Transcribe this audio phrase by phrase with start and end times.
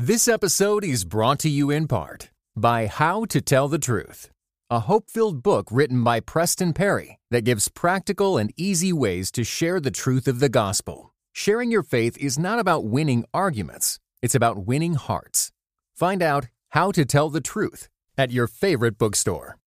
[0.00, 4.30] This episode is brought to you in part by How to Tell the Truth,
[4.70, 9.42] a hope filled book written by Preston Perry that gives practical and easy ways to
[9.42, 11.12] share the truth of the gospel.
[11.32, 15.50] Sharing your faith is not about winning arguments, it's about winning hearts.
[15.96, 19.58] Find out how to tell the truth at your favorite bookstore.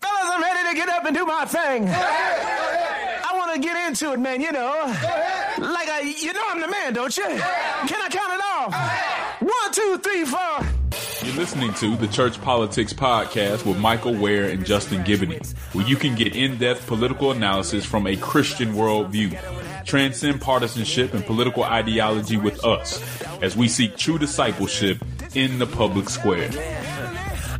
[0.00, 1.88] Fellas, I'm ready to get up and do my thing.
[1.88, 5.31] I want to get into it, man, you know.
[5.58, 7.24] Like, I, you know I'm the man, don't you?
[7.24, 8.68] Can I count it off?
[8.74, 9.46] Uh-huh.
[9.46, 11.26] One, two, three, four.
[11.26, 15.96] You're listening to the Church Politics Podcast with Michael Wear and Justin Giboney, where you
[15.96, 19.38] can get in depth political analysis from a Christian worldview.
[19.84, 23.00] Transcend partisanship and political ideology with us
[23.42, 24.98] as we seek true discipleship
[25.34, 26.50] in the public square.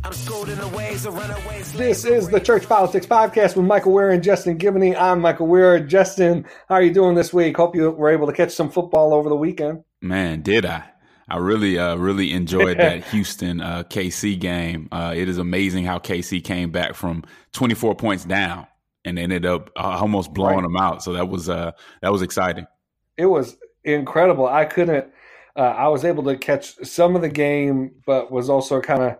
[0.03, 4.99] This is the Church Politics Podcast with Michael Wear and Justin Giboney.
[4.99, 5.79] I'm Michael Wear.
[5.79, 7.55] Justin, how are you doing this week?
[7.55, 9.85] Hope you were able to catch some football over the weekend.
[10.01, 10.83] Man, did I?
[11.29, 14.89] I really, uh, really enjoyed that Houston uh, KC game.
[14.91, 17.23] Uh, it is amazing how KC came back from
[17.53, 18.67] 24 points down
[19.05, 20.63] and ended up uh, almost blowing right.
[20.63, 21.01] them out.
[21.01, 22.67] So that was uh, that was exciting.
[23.15, 24.47] It was incredible.
[24.47, 25.07] I couldn't.
[25.55, 29.17] Uh, I was able to catch some of the game, but was also kind of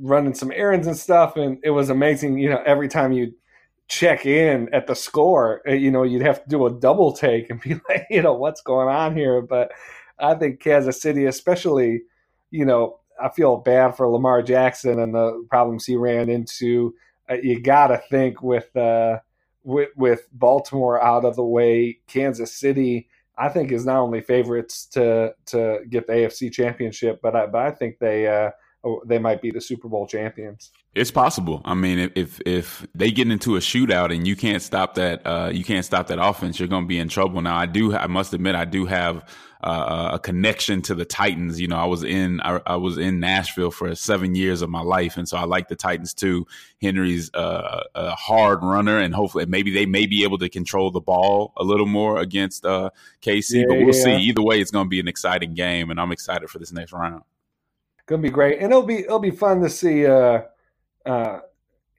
[0.00, 2.38] running some errands and stuff, and it was amazing.
[2.38, 3.32] You know, every time you
[3.88, 7.60] check in at the score, you know, you'd have to do a double take and
[7.60, 9.40] be like, you know, what's going on here?
[9.42, 9.72] But
[10.18, 12.02] I think Kansas City, especially,
[12.50, 16.94] you know, I feel bad for Lamar Jackson and the problems he ran into.
[17.30, 19.18] Uh, you got to think with uh,
[19.62, 24.86] with with Baltimore out of the way, Kansas City, I think is not only favorites
[24.86, 28.50] to to get the AFC Championship, but I but I think they uh,
[29.06, 30.70] they might be the Super Bowl champions.
[30.94, 31.62] It's possible.
[31.64, 35.50] I mean, if if they get into a shootout and you can't stop that, uh,
[35.52, 37.40] you can't stop that offense, you're going to be in trouble.
[37.40, 37.94] Now, I do.
[37.94, 39.24] I must admit, I do have
[39.64, 41.58] uh, a connection to the Titans.
[41.58, 44.82] You know, I was in I, I, was in Nashville for seven years of my
[44.82, 46.46] life, and so I like the Titans too.
[46.82, 51.00] Henry's uh, a hard runner, and hopefully, maybe they may be able to control the
[51.00, 52.90] ball a little more against uh,
[53.22, 53.60] KC.
[53.60, 54.04] Yeah, but we'll yeah.
[54.04, 54.16] see.
[54.16, 56.92] Either way, it's going to be an exciting game, and I'm excited for this next
[56.92, 57.22] round.
[58.06, 60.42] Going to be great, and it'll be it'll be fun to see uh,
[61.06, 61.40] uh,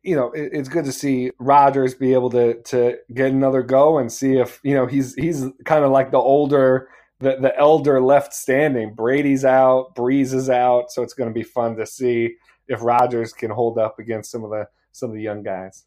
[0.05, 3.97] you know, it, it's good to see Rodgers be able to to get another go
[3.97, 6.89] and see if you know he's he's kind of like the older
[7.19, 8.94] the the elder left standing.
[8.94, 12.35] Brady's out, Brees is out, so it's going to be fun to see
[12.67, 15.85] if Rodgers can hold up against some of the some of the young guys.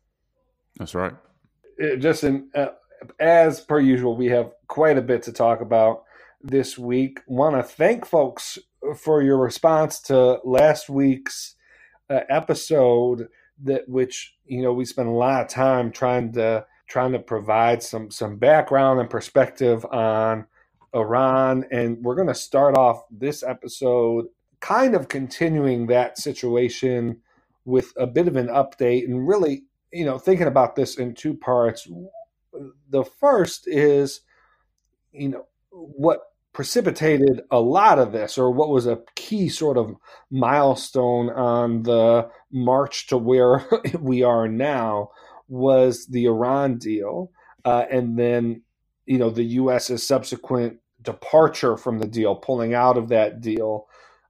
[0.79, 1.15] That's right.
[1.77, 2.69] It, just in, uh,
[3.21, 6.03] as per usual, we have quite a bit to talk about
[6.43, 7.21] this week.
[7.27, 8.59] Want to thank folks
[8.97, 11.57] for your response to last week's
[12.11, 13.29] uh, episode
[13.65, 17.83] that which you know we spent a lot of time trying to trying to provide
[17.83, 20.47] some some background and perspective on
[20.95, 21.67] Iran.
[21.71, 24.27] And we're going to start off this episode
[24.61, 27.21] kind of continuing that situation
[27.65, 31.35] with a bit of an update and really you know thinking about this in two
[31.35, 31.89] parts.
[32.91, 34.23] The first is
[35.13, 36.21] you know what
[36.53, 39.95] precipitated a lot of this, or what was a key sort of
[40.31, 43.67] milestone on the march to where
[44.01, 45.11] we are now,
[45.49, 47.31] was the Iran deal,
[47.65, 48.63] uh, and then
[49.07, 53.87] you know the U.S.'s subsequent departure from the deal, pulling out of that deal,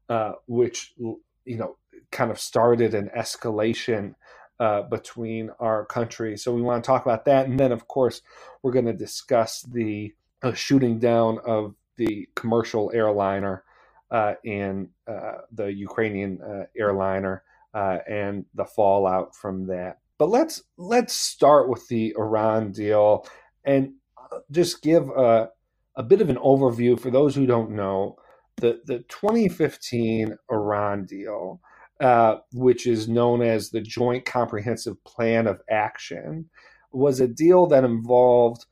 [0.09, 1.77] uh, which you know
[2.11, 4.15] kind of started an escalation
[4.61, 6.43] uh, between our countries.
[6.43, 8.23] So we want to talk about that, and then of course
[8.62, 13.64] we're going to discuss the uh, shooting down of the commercial airliner
[14.10, 17.42] uh, and uh, the Ukrainian uh, airliner
[17.75, 19.98] uh, and the fallout from that.
[20.19, 23.26] But let's let's start with the Iran deal
[23.64, 25.50] and uh, just give a,
[25.97, 28.16] a bit of an overview for those who don't know.
[28.56, 31.60] The the 2015 Iran deal,
[32.00, 36.48] uh, which is known as the Joint Comprehensive Plan of Action,
[36.91, 38.66] was a deal that involved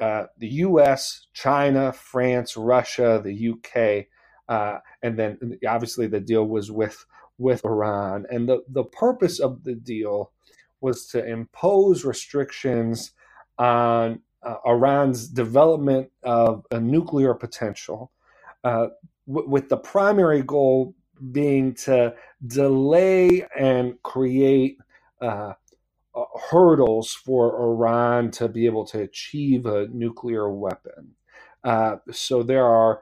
[0.00, 4.06] uh, the U.S., China, France, Russia, the UK,
[4.48, 7.06] uh, and then obviously the deal was with
[7.38, 8.26] with Iran.
[8.30, 10.32] And the the purpose of the deal
[10.80, 13.12] was to impose restrictions
[13.58, 18.12] on uh, Iran's development of a nuclear potential,
[18.64, 18.88] uh,
[19.28, 20.94] w- with the primary goal
[21.32, 22.14] being to
[22.46, 24.78] delay and create
[26.14, 31.12] uh, uh, hurdles for Iran to be able to achieve a nuclear weapon.
[31.62, 33.00] Uh, so there are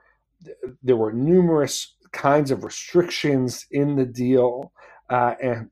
[0.82, 4.72] there were numerous kinds of restrictions in the deal
[5.10, 5.70] uh, and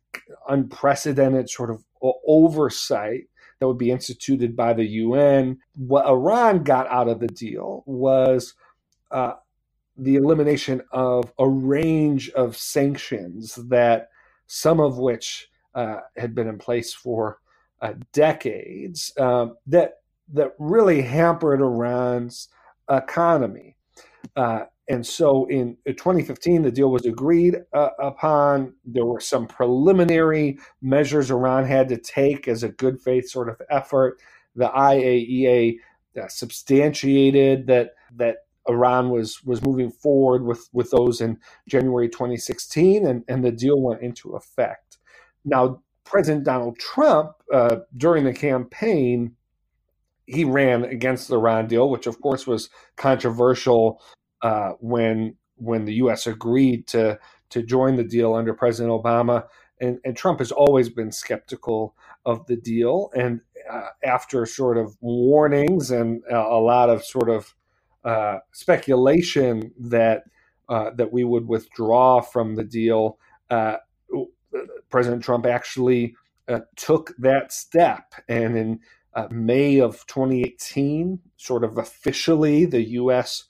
[0.48, 1.82] unprecedented sort of
[2.26, 3.25] oversight
[3.58, 5.58] that would be instituted by the UN.
[5.75, 8.54] What Iran got out of the deal was
[9.10, 9.34] uh,
[9.96, 14.08] the elimination of a range of sanctions that
[14.46, 17.38] some of which uh, had been in place for
[17.81, 19.94] uh, decades um, that
[20.32, 22.49] that really hampered Iran's
[22.88, 23.76] economy.
[24.37, 28.75] Uh, and so in 2015, the deal was agreed uh, upon.
[28.84, 33.61] There were some preliminary measures Iran had to take as a good faith sort of
[33.70, 34.19] effort.
[34.56, 35.76] The IAEA
[36.20, 38.38] uh, substantiated that that
[38.69, 41.38] Iran was was moving forward with, with those in
[41.69, 44.89] January 2016, and, and the deal went into effect.
[45.44, 49.37] Now, President Donald Trump, uh, during the campaign,
[50.26, 54.02] he ran against the Iran deal, which of course was controversial
[54.42, 56.26] uh, when when the U.S.
[56.26, 57.19] agreed to
[57.50, 59.44] to join the deal under President Obama.
[59.81, 61.94] And, and Trump has always been skeptical
[62.25, 63.10] of the deal.
[63.14, 63.40] And
[63.70, 67.54] uh, after sort of warnings and a, a lot of sort of
[68.04, 70.25] uh, speculation that
[70.69, 73.19] uh, that we would withdraw from the deal,
[73.50, 73.76] uh,
[74.88, 76.14] President Trump actually
[76.49, 78.81] uh, took that step, and in
[79.14, 83.44] uh, May of 2018, sort of officially, the U.S.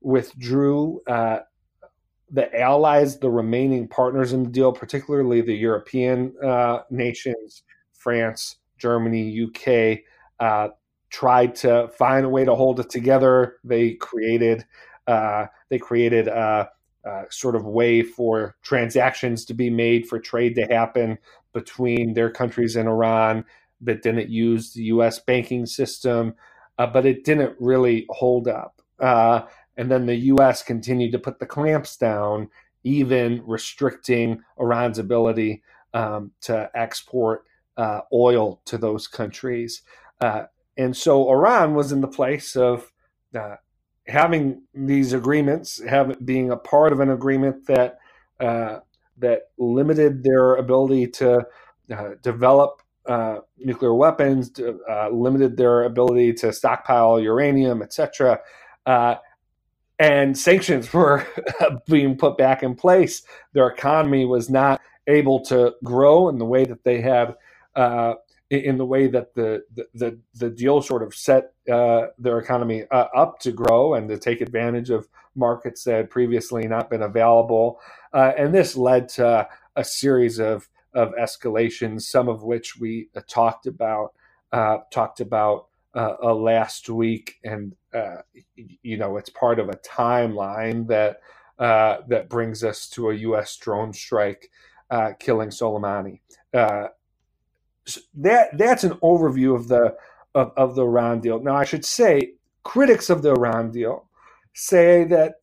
[0.00, 1.02] withdrew.
[1.06, 1.40] Uh,
[2.34, 6.32] the allies, the remaining partners in the deal, particularly the European
[6.88, 7.62] nations,
[7.92, 9.98] France, Germany, UK,
[11.10, 13.58] tried to find a way to hold it together.
[13.64, 14.64] They created
[15.06, 16.70] uh, they created a,
[17.04, 21.18] a, sort of way for transactions to be made for trade to happen
[21.52, 23.44] between their countries and Iran
[23.80, 25.18] that didn't use the U.S.
[25.18, 26.34] banking system,
[26.78, 28.80] uh, but it didn't really hold up.
[28.98, 29.42] Uh,
[29.76, 30.62] and then the U.S.
[30.62, 32.48] continued to put the clamps down,
[32.84, 35.62] even restricting Iran's ability
[35.94, 37.44] um, to export
[37.76, 39.82] uh, oil to those countries.
[40.20, 40.44] Uh,
[40.76, 42.92] and so Iran was in the place of
[43.38, 43.56] uh,
[44.06, 47.98] having these agreements, having being a part of an agreement that
[48.40, 48.80] uh,
[49.18, 51.46] that limited their ability to
[51.92, 58.38] uh, develop uh, nuclear weapons, to, uh, limited their ability to stockpile uranium, etc.
[58.86, 59.16] Uh,
[59.98, 61.26] and sanctions were
[61.86, 63.22] being put back in place.
[63.52, 67.34] Their economy was not able to grow in the way that they had
[68.52, 69.64] in the way that the
[69.94, 74.18] the, the deal sort of set uh, their economy uh, up to grow and to
[74.18, 77.80] take advantage of markets that had previously not been available,
[78.12, 83.22] uh, and this led to a series of of escalations, some of which we uh,
[83.28, 84.12] talked about
[84.52, 87.74] uh, talked about uh, last week, and
[88.82, 91.20] you know it's part of a timeline that
[91.58, 93.56] that brings us to a U.S.
[93.56, 94.50] drone strike
[95.20, 96.20] killing Soleimani
[98.14, 99.94] that that's an overview of the
[100.34, 101.42] of, of the Iran deal.
[101.42, 104.08] Now, I should say, critics of the Iran deal
[104.54, 105.34] say that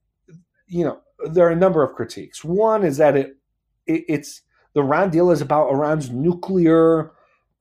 [0.68, 1.00] you know
[1.32, 2.44] there are a number of critiques.
[2.44, 3.38] One is that it,
[3.86, 4.42] it it's
[4.74, 7.12] the Iran deal is about Iran's nuclear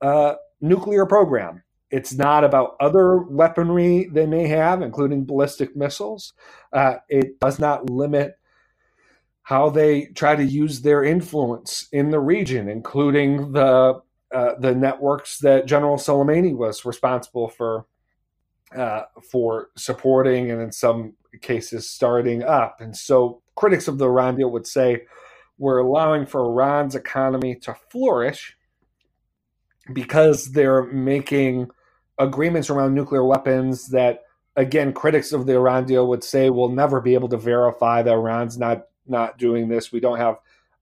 [0.01, 1.63] uh, nuclear program.
[1.91, 6.33] It's not about other weaponry they may have, including ballistic missiles.
[6.71, 8.35] Uh, it does not limit
[9.41, 13.99] how they try to use their influence in the region, including the
[14.33, 17.85] uh, the networks that General Soleimani was responsible for
[18.75, 22.81] uh, for supporting and in some cases starting up.
[22.81, 25.03] And so critics of the Iran deal would say
[25.57, 28.55] we're allowing for Iran's economy to flourish
[29.91, 31.69] because they're making
[32.19, 34.21] agreements around nuclear weapons that
[34.55, 38.13] again critics of the Iran deal would say we'll never be able to verify that
[38.13, 39.91] Iran's not not doing this.
[39.91, 40.35] We don't have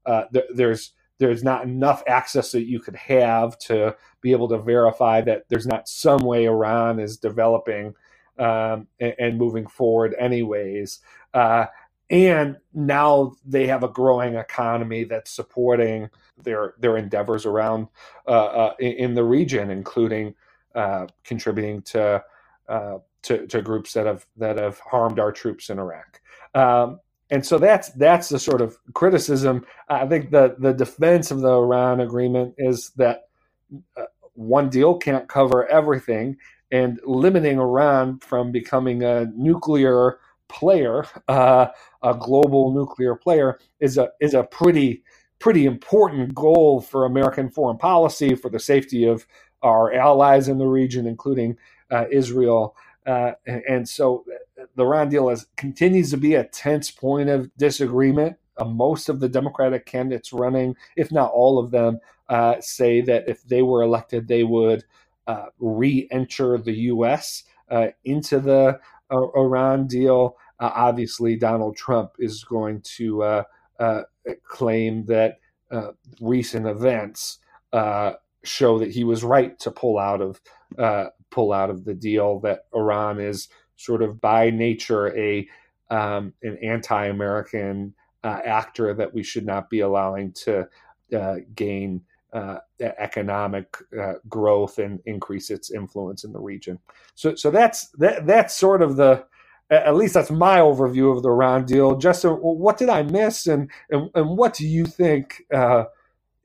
[0.06, 4.60] uh, th- there's there's not enough access that you could have to be able to
[4.60, 7.94] verify that there's not some way Iran is developing
[8.38, 11.00] um, and, and, moving forward, anyways.
[11.34, 11.66] Uh,
[12.10, 16.10] and now they have a growing economy that's supporting
[16.42, 17.88] their their endeavors around
[18.28, 20.36] uh, uh, in, in, the region, including
[20.76, 22.24] uh, contributing to,
[22.70, 26.22] uh, to, to groups that have that have harmed our troops in Iraq.
[26.54, 29.66] Um, and so that's that's the sort of criticism.
[29.90, 33.30] I think the the defense of the Iran agreement is that
[33.98, 36.38] uh, one deal can't cover everything,
[36.72, 40.20] and limiting Iran from becoming a nuclear
[40.50, 41.68] player, uh,
[42.04, 45.04] a global nuclear player, is a is a pretty
[45.40, 49.28] pretty important goal for American foreign policy for the safety of
[49.64, 51.58] our allies in the region, including
[51.92, 52.76] uh, Israel.
[53.08, 54.26] Uh, and, so
[54.76, 58.36] the Iran deal is, continues to be a tense point of disagreement.
[58.58, 62.00] Uh, most of the Democratic candidates running, if not all of them,
[62.30, 64.84] uh, say that if they were elected, they would
[65.28, 67.44] uh, re enter the U.S.
[67.70, 68.80] Uh, into the
[69.12, 70.38] uh, Iran deal.
[70.60, 73.44] Uh, obviously, Donald Trump is going to uh,
[73.80, 74.02] uh,
[74.44, 75.40] claim that
[75.72, 77.40] uh, recent events
[78.44, 80.42] show that he was right to pull out of
[81.32, 82.40] pull out of the deal.
[82.40, 85.48] That Iran is sort of by nature a
[85.90, 87.94] um, an anti-American
[88.24, 90.68] actor that we should not be allowing to
[91.56, 92.02] gain
[92.34, 96.78] uh, economic uh, growth and increase its influence in the region.
[97.16, 99.26] So, so that's that, that's sort of the
[99.70, 101.98] at least that's my overview of the Iran deal.
[101.98, 105.44] Justin, what did I miss, and and, and what do you think?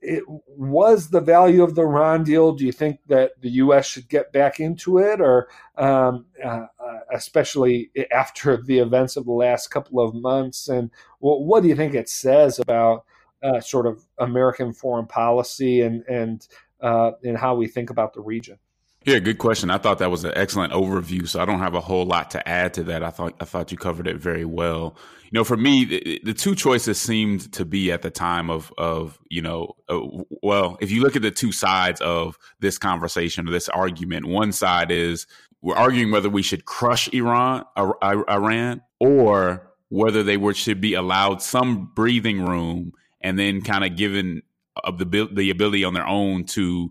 [0.05, 2.51] It was the value of the Iran deal.
[2.51, 3.85] Do you think that the U.S.
[3.87, 6.65] should get back into it, or um, uh,
[7.13, 10.67] especially after the events of the last couple of months?
[10.67, 13.05] And what, what do you think it says about
[13.43, 16.47] uh, sort of American foreign policy and and
[16.81, 18.57] uh, and how we think about the region.
[19.05, 19.69] Yeah, good question.
[19.69, 22.47] I thought that was an excellent overview, so I don't have a whole lot to
[22.47, 23.03] add to that.
[23.03, 24.95] I thought I thought you covered it very well.
[25.25, 28.71] You know, for me, the, the two choices seemed to be at the time of
[28.77, 29.99] of you know, uh,
[30.41, 34.53] well, if you look at the two sides of this conversation or this argument, one
[34.53, 35.27] side is
[35.61, 41.41] we're arguing whether we should crush Iran, Iran, or whether they were should be allowed
[41.41, 44.43] some breathing room and then kind of given
[44.81, 46.89] of the the ability on their own to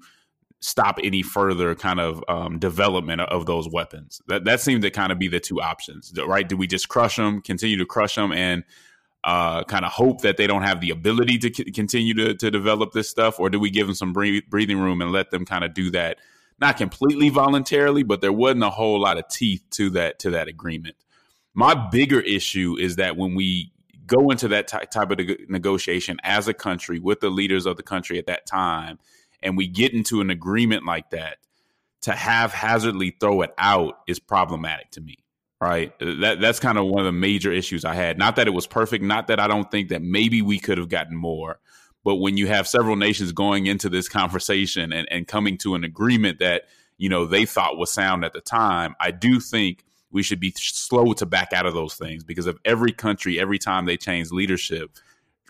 [0.62, 4.22] stop any further kind of um, development of those weapons.
[4.28, 6.48] That that seemed to kind of be the two options, right?
[6.48, 8.64] Do we just crush them, continue to crush them, and
[9.24, 12.50] uh, kind of hope that they don't have the ability to c- continue to, to
[12.50, 15.64] develop this stuff, or do we give them some breathing room and let them kind
[15.64, 16.18] of do that,
[16.60, 20.48] not completely voluntarily, but there wasn't a whole lot of teeth to that to that
[20.48, 20.96] agreement.
[21.54, 23.72] My bigger issue is that when we
[24.06, 27.82] go into that ty- type of negotiation as a country with the leaders of the
[27.82, 28.98] country at that time,
[29.42, 31.38] and we get into an agreement like that,
[32.02, 35.16] to haphazardly throw it out is problematic to me.
[35.60, 35.96] Right.
[36.00, 38.18] That that's kind of one of the major issues I had.
[38.18, 40.88] Not that it was perfect, not that I don't think that maybe we could have
[40.88, 41.60] gotten more.
[42.04, 45.84] But when you have several nations going into this conversation and, and coming to an
[45.84, 46.62] agreement that,
[46.98, 50.52] you know, they thought was sound at the time, I do think we should be
[50.56, 54.32] slow to back out of those things because of every country, every time they change
[54.32, 54.90] leadership,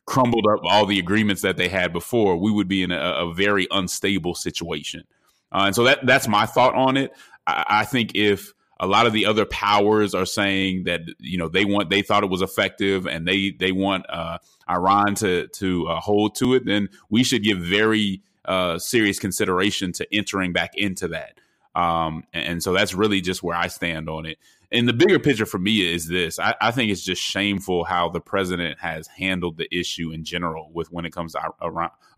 [0.06, 3.35] crumbled up all the agreements that they had before, we would be in a, a
[3.35, 5.04] very unstable situation.
[5.52, 7.12] Uh, and so that that's my thought on it.
[7.47, 11.49] I, I, think if a lot of the other powers are saying that you know
[11.49, 15.88] they want they thought it was effective and they they want uh, Iran to to
[15.88, 20.73] uh, hold to it, then we should give very uh, serious consideration to entering back
[20.75, 21.38] into that.
[21.75, 24.38] Um, and, so that's really just where I stand on it.
[24.72, 28.08] And the bigger picture for me is this: I, I, think it's just shameful how
[28.08, 31.40] the president has handled the issue in general with when it comes to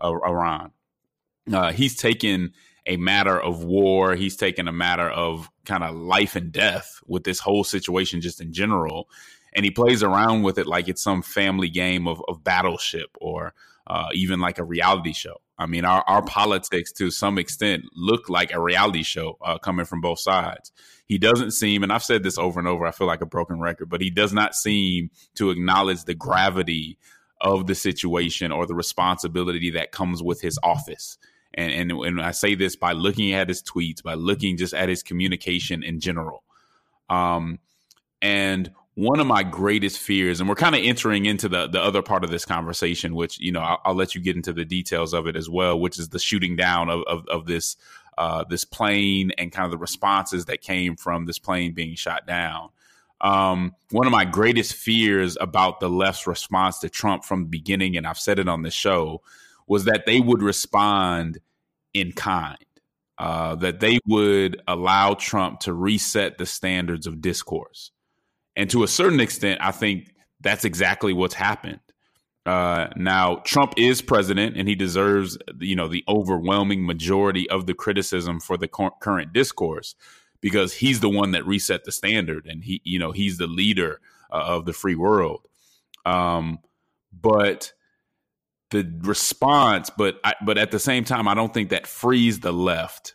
[0.00, 0.70] Iran.
[1.52, 2.52] Uh, he's taken
[2.86, 4.14] a matter of war.
[4.14, 8.40] He's taken a matter of kind of life and death with this whole situation, just
[8.40, 9.08] in general,
[9.52, 13.52] and he plays around with it like it's some family game of, of battleship or
[13.86, 15.40] uh, even like a reality show.
[15.58, 19.86] I mean, our, our politics to some extent look like a reality show uh, coming
[19.86, 20.72] from both sides.
[21.06, 23.60] He doesn't seem, and I've said this over and over, I feel like a broken
[23.60, 26.98] record, but he does not seem to acknowledge the gravity
[27.40, 31.18] of the situation or the responsibility that comes with his office.
[31.52, 34.88] And, and, and I say this by looking at his tweets, by looking just at
[34.88, 36.42] his communication in general.
[37.10, 37.58] Um,
[38.22, 42.02] and one of my greatest fears, and we're kind of entering into the the other
[42.02, 45.12] part of this conversation, which you know I'll, I'll, let you get into the details
[45.12, 47.76] of it as well, which is the shooting down of of, of this
[48.18, 52.26] uh, this plane and kind of the responses that came from this plane being shot
[52.26, 52.68] down.
[53.20, 57.96] Um, one of my greatest fears about the left's response to Trump from the beginning,
[57.96, 59.22] and I've said it on the show,
[59.66, 61.38] was that they would respond
[61.92, 62.58] in kind.
[63.16, 67.92] Uh, that they would allow Trump to reset the standards of discourse.
[68.56, 71.80] And to a certain extent, I think that's exactly what's happened.
[72.46, 77.74] Uh, now, Trump is president, and he deserves, you know, the overwhelming majority of the
[77.74, 79.94] criticism for the current discourse
[80.40, 84.00] because he's the one that reset the standard, and he, you know, he's the leader
[84.30, 85.48] uh, of the free world.
[86.04, 86.58] Um,
[87.18, 87.72] but
[88.70, 92.52] the response, but I, but at the same time, I don't think that frees the
[92.52, 93.14] left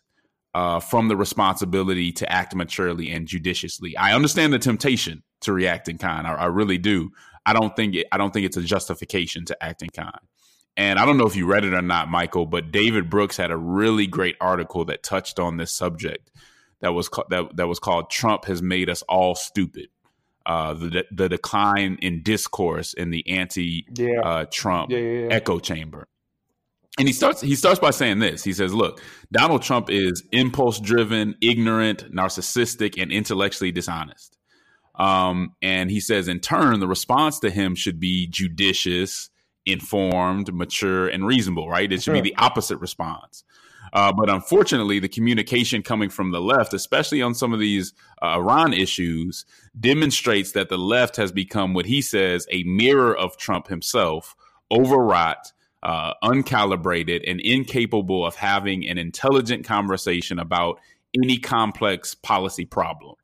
[0.56, 3.96] uh, from the responsibility to act maturely and judiciously.
[3.96, 6.28] I understand the temptation to react in kind.
[6.28, 7.12] I, I really do.
[7.46, 10.20] I don't think it, I don't think it's a justification to act in kind.
[10.78, 13.52] And I don't know if you read it or not, Michael, but David Brooks had
[13.52, 16.32] a really great article that touched on this subject.
[16.82, 19.90] That was that that was called "Trump has made us all stupid."
[20.46, 24.98] Uh, the the decline in discourse in the anti-Trump yeah.
[24.98, 26.08] uh, yeah, yeah, echo chamber.
[26.98, 28.44] And he starts he starts by saying this.
[28.44, 34.39] He says, "Look, Donald Trump is impulse driven, ignorant, narcissistic, and intellectually dishonest.
[35.00, 39.30] Um, and he says, in turn, the response to him should be judicious,
[39.66, 41.92] informed, mature, and reasonable, right?
[41.92, 42.22] It should sure.
[42.22, 43.44] be the opposite response.
[43.94, 48.38] Uh, but unfortunately, the communication coming from the left, especially on some of these uh,
[48.38, 49.46] Iran issues,
[49.80, 54.36] demonstrates that the left has become what he says a mirror of Trump himself,
[54.72, 60.80] overwrought, uh, uncalibrated, and incapable of having an intelligent conversation about
[61.16, 63.16] any complex policy problem.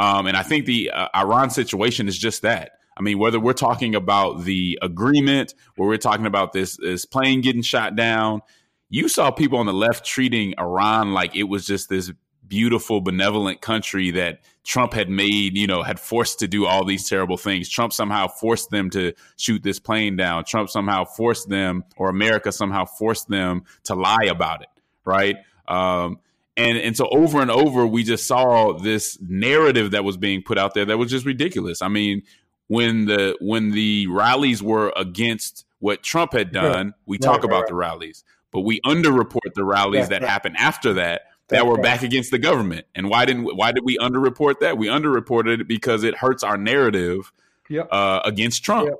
[0.00, 2.72] Um, and I think the uh, Iran situation is just that.
[2.96, 7.42] I mean, whether we're talking about the agreement, where we're talking about this, this plane
[7.42, 8.40] getting shot down,
[8.88, 12.10] you saw people on the left treating Iran like it was just this
[12.48, 17.06] beautiful, benevolent country that Trump had made, you know, had forced to do all these
[17.06, 17.68] terrible things.
[17.68, 20.44] Trump somehow forced them to shoot this plane down.
[20.44, 24.68] Trump somehow forced them, or America somehow forced them to lie about it,
[25.04, 25.36] right?
[25.68, 26.20] Um,
[26.56, 30.58] and and so over and over, we just saw this narrative that was being put
[30.58, 31.82] out there that was just ridiculous.
[31.82, 32.22] I mean,
[32.68, 37.68] when the when the rallies were against what Trump had done, we talk right, about
[37.68, 42.30] the rallies but we underreport the rallies that happened after that that were back against
[42.30, 42.86] the government.
[42.94, 44.78] And why didn't why did we underreport that?
[44.78, 47.32] We underreported it because it hurts our narrative
[47.68, 47.88] yep.
[47.90, 48.88] uh, against Trump.
[48.88, 48.98] Yep.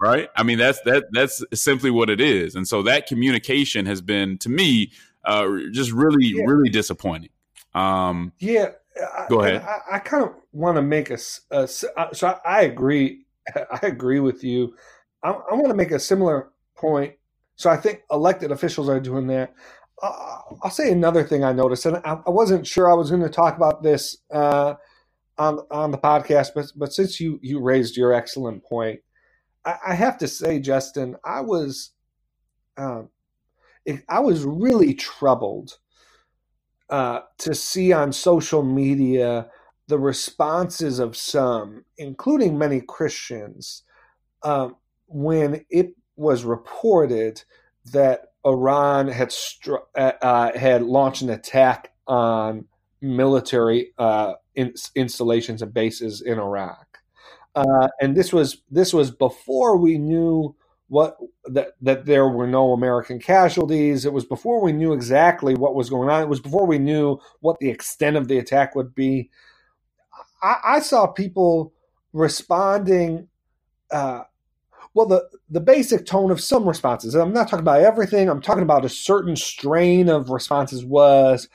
[0.00, 0.28] Right?
[0.34, 2.54] I mean that's that that's simply what it is.
[2.54, 4.92] And so that communication has been to me
[5.24, 6.44] uh, just really yeah.
[6.44, 7.30] really disappointing.
[7.74, 8.70] Um, yeah.
[9.28, 9.62] Go ahead.
[9.62, 11.18] I, I kind of want to make a,
[11.50, 11.88] a so
[12.44, 13.26] I agree.
[13.54, 14.74] I agree with you.
[15.22, 17.14] I, I want to make a similar point
[17.60, 19.52] so I think elected officials are doing that.
[20.02, 23.22] Uh, I'll say another thing I noticed, and I, I wasn't sure I was going
[23.22, 24.76] to talk about this uh,
[25.36, 29.00] on on the podcast, but but since you you raised your excellent point,
[29.62, 31.90] I, I have to say, Justin, I was
[32.78, 33.10] um,
[34.08, 35.78] I was really troubled
[36.90, 39.48] uh, to see on social media
[39.86, 43.82] the responses of some, including many Christians,
[44.42, 47.42] um, when it was reported
[47.92, 49.34] that Iran had
[49.96, 52.66] uh, uh, had launched an attack on
[53.00, 56.98] military uh, in- installations and bases in Iraq,
[57.54, 60.54] uh, and this was this was before we knew
[60.90, 64.04] what that that there were no American casualties.
[64.04, 66.22] It was before we knew exactly what was going on.
[66.22, 69.30] It was before we knew what the extent of the attack would be.
[70.42, 71.72] I, I saw people
[72.12, 73.28] responding
[73.92, 74.24] uh,
[74.94, 78.64] well, the, the basic tone of some responses, I'm not talking about everything, I'm talking
[78.64, 81.48] about a certain strain of responses was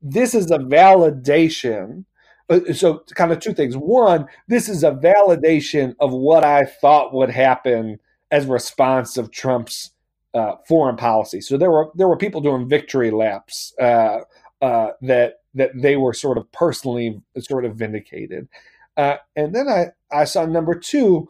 [0.00, 2.04] this is a validation.
[2.50, 3.76] Uh, so, kind of two things.
[3.76, 8.00] One, this is a validation of what I thought would happen
[8.32, 9.92] as response of Trump's
[10.34, 11.40] uh, foreign policy.
[11.40, 14.20] So there were there were people doing victory laps uh,
[14.62, 18.48] uh, that that they were sort of personally sort of vindicated.
[18.96, 21.28] Uh, and then I I saw number two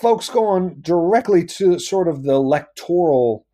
[0.00, 3.46] folks going directly to sort of the electoral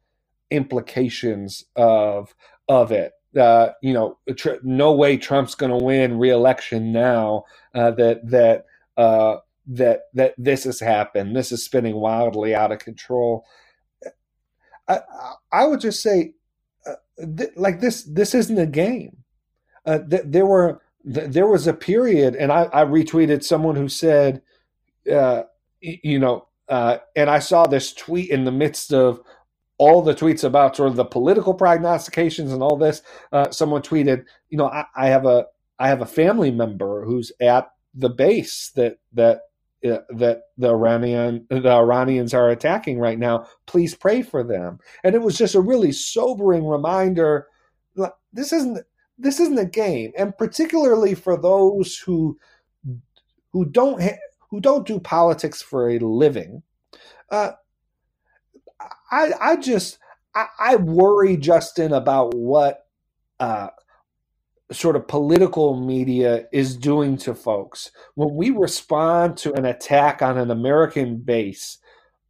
[0.50, 2.34] implications of
[2.68, 3.12] of it.
[3.38, 7.44] Uh, you know, tr- no way Trump's going to win re-election now.
[7.74, 8.64] Uh, that that
[9.68, 11.36] that that this has happened.
[11.36, 13.44] This is spinning wildly out of control.
[14.88, 15.00] I,
[15.52, 16.32] I would just say,
[16.86, 16.94] uh,
[17.36, 19.18] th- like this, this isn't a game.
[19.84, 20.80] Uh, th- there were
[21.12, 24.42] th- there was a period, and I, I retweeted someone who said,
[25.10, 25.42] uh,
[25.80, 29.20] you know, uh, and I saw this tweet in the midst of
[29.78, 33.02] all the tweets about sort of the political prognostications and all this.
[33.32, 35.46] Uh, someone tweeted, you know, I, I, have a
[35.78, 39.42] I have a family member who's at the base that that
[39.82, 43.46] that the Iranian the Iranians are attacking right now.
[43.66, 44.78] Please pray for them.
[45.04, 47.46] And it was just a really sobering reminder.
[48.32, 48.84] This isn't
[49.18, 52.38] this isn't a game, and particularly for those who
[53.52, 54.18] who don't ha-
[54.50, 56.62] who don't do politics for a living.
[57.30, 57.52] Uh,
[59.10, 59.98] I I just
[60.34, 62.86] I, I, worry, Justin, about what
[63.40, 63.68] uh,
[64.70, 70.36] sort of political media is doing to folks when we respond to an attack on
[70.36, 71.78] an American base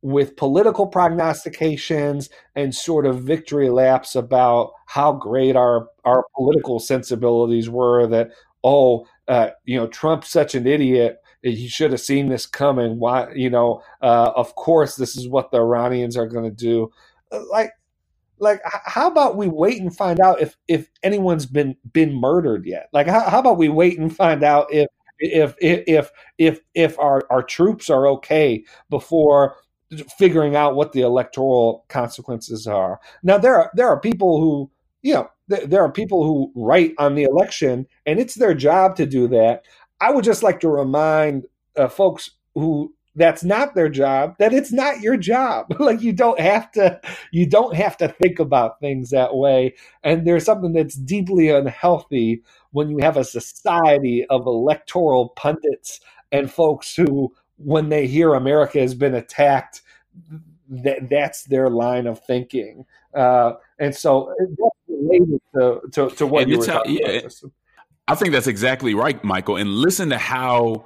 [0.02, 7.68] with political prognostications and sort of victory laps about how great our our political sensibilities
[7.68, 8.30] were that
[8.62, 12.98] oh uh, you know Trump's such an idiot he should have seen this coming.
[12.98, 16.90] Why, you know, uh, of course, this is what the Iranians are going to do.
[17.30, 17.70] Uh, like,
[18.40, 22.88] like, how about we wait and find out if if anyone's been been murdered yet?
[22.92, 27.26] Like, how, how about we wait and find out if if if if if our
[27.30, 29.56] our troops are okay before
[30.18, 33.00] figuring out what the electoral consequences are.
[33.22, 34.70] Now there are there are people who
[35.02, 39.06] you know there are people who write on the election and it's their job to
[39.06, 39.64] do that
[40.00, 41.46] I would just like to remind
[41.76, 46.40] uh, folks who that's not their job that it's not your job like you don't
[46.40, 47.00] have to
[47.30, 52.42] you don't have to think about things that way and there's something that's deeply unhealthy
[52.70, 56.00] when you have a society of electoral pundits
[56.32, 59.82] and folks who when they hear america has been attacked
[60.68, 66.42] that that's their line of thinking uh, and so that's related to, to, to what
[66.42, 67.34] and you were talking yeah, about.
[68.06, 69.56] I think that's exactly right, Michael.
[69.56, 70.84] And listen to how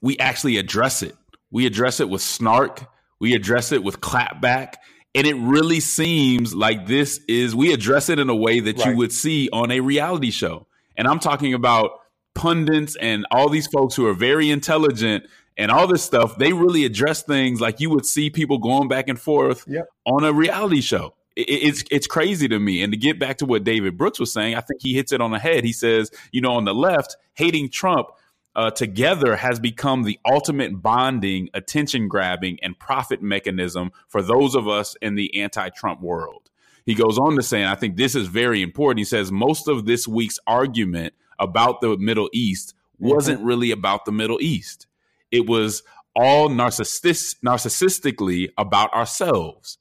[0.00, 1.16] we actually address it.
[1.50, 2.86] We address it with snark.
[3.20, 4.74] We address it with clapback.
[5.14, 8.90] And it really seems like this is, we address it in a way that right.
[8.90, 10.66] you would see on a reality show.
[10.96, 11.92] And I'm talking about
[12.34, 15.24] pundits and all these folks who are very intelligent
[15.56, 16.38] and all this stuff.
[16.38, 19.86] They really address things like you would see people going back and forth yep.
[20.04, 21.14] on a reality show.
[21.36, 22.82] it's it's crazy to me.
[22.82, 25.20] And to get back to what David Brooks was saying, I think he hits it
[25.20, 25.64] on the head.
[25.64, 28.08] He says, you know, on the left, hating Trump
[28.56, 34.66] uh, together has become the ultimate bonding, attention grabbing, and profit mechanism for those of
[34.66, 36.50] us in the anti Trump world.
[36.84, 38.98] He goes on to say, and I think this is very important.
[38.98, 44.12] He says, most of this week's argument about the Middle East wasn't really about the
[44.12, 44.86] Middle East,
[45.30, 45.82] it was
[46.16, 49.78] all narcissist- narcissistically about ourselves.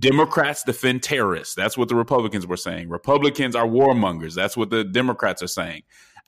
[0.00, 1.54] Democrats defend terrorists.
[1.54, 2.88] That's what the Republicans were saying.
[2.88, 4.34] Republicans are warmongers.
[4.34, 5.82] That's what the Democrats are saying.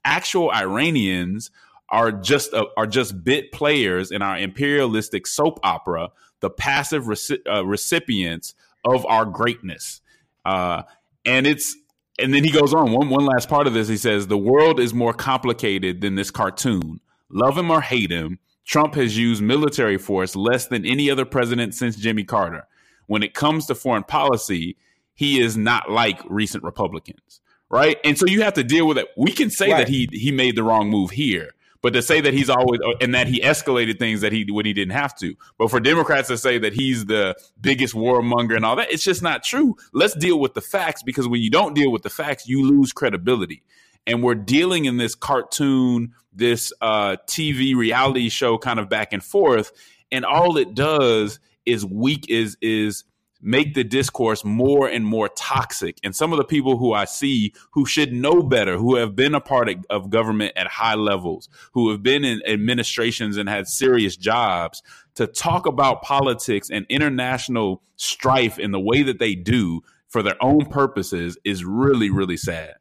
[0.05, 1.51] Actual Iranians
[1.91, 7.41] are just uh, are just bit players in our imperialistic soap opera, the passive reci-
[7.51, 10.01] uh, recipients of our greatness.
[10.45, 10.83] Uh,
[11.25, 11.77] and it's
[12.19, 13.89] and then he goes on one one last part of this.
[13.89, 17.01] He says the world is more complicated than this cartoon.
[17.29, 18.39] Love him or hate him,
[18.71, 22.69] Trump has used military force less than any other president since Jimmy Carter.
[23.09, 24.77] When it comes to foreign policy,
[25.13, 27.99] he is not like recent Republicans, right?
[28.05, 29.09] And so you have to deal with it.
[29.17, 29.79] We can say right.
[29.79, 31.51] that he he made the wrong move here,
[31.83, 34.73] but to say that he's always and that he escalated things that he when he
[34.73, 35.35] didn't have to.
[35.59, 39.23] But for Democrats to say that he's the biggest warmonger and all that, it's just
[39.23, 39.77] not true.
[39.93, 42.93] Let's deal with the facts because when you don't deal with the facts, you lose
[42.93, 43.63] credibility.
[44.07, 49.23] And we're dealing in this cartoon, this uh, TV reality show kind of back and
[49.23, 49.73] forth,
[50.11, 53.05] and all it does is weak is is
[53.43, 55.99] make the discourse more and more toxic.
[56.03, 59.35] And some of the people who I see who should know better, who have been
[59.35, 63.69] a part of, of government at high levels, who have been in administrations and had
[63.69, 64.83] serious jobs,
[65.15, 70.37] to talk about politics and international strife in the way that they do for their
[70.41, 72.75] own purposes is really, really sad.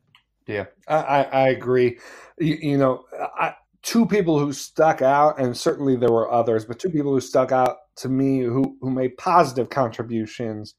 [0.47, 1.99] Yeah, I, I agree.
[2.39, 6.79] You, you know, I, two people who stuck out, and certainly there were others, but
[6.79, 10.75] two people who stuck out to me who, who made positive contributions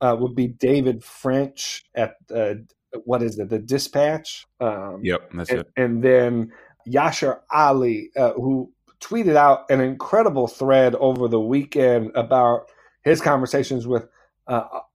[0.00, 2.54] uh, would be David French at uh,
[3.04, 4.46] what is it, the Dispatch?
[4.60, 5.66] Um, yep, that's and, it.
[5.76, 6.52] And then
[6.88, 12.70] Yashar Ali, uh, who tweeted out an incredible thread over the weekend about
[13.02, 14.08] his conversations with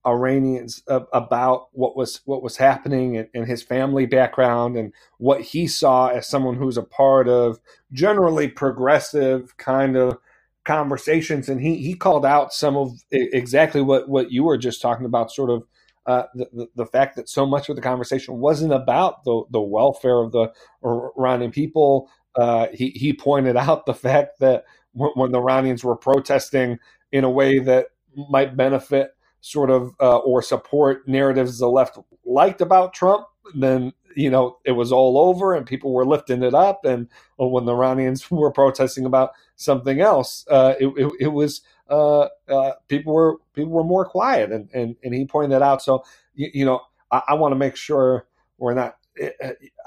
[0.06, 5.42] uh, Iranians about what was what was happening and, and, his family background and what
[5.42, 7.60] he saw as someone who's a part of
[7.92, 10.18] generally progressive kind of
[10.66, 11.50] conversations.
[11.50, 15.32] And he he called out some of exactly what what you were just talking about,
[15.32, 15.64] sort of.
[16.06, 19.62] Uh, the, the, the fact that so much of the conversation wasn't about the, the
[19.62, 20.52] welfare of the
[20.84, 22.10] Iranian people.
[22.36, 26.78] Uh, he, he pointed out the fact that when, when the Iranians were protesting
[27.14, 27.88] in a way that
[28.30, 29.12] might benefit
[29.44, 34.72] sort of uh, or support narratives the left liked about Trump, then you know it
[34.72, 36.86] was all over and people were lifting it up.
[36.86, 42.28] And when the Iranians were protesting about something else, uh, it, it, it, was uh,
[42.48, 45.82] uh, people were people were more quiet, and and, and he pointed that out.
[45.82, 46.80] So you, you know
[47.12, 48.26] I, I want to make sure
[48.58, 48.96] we're not.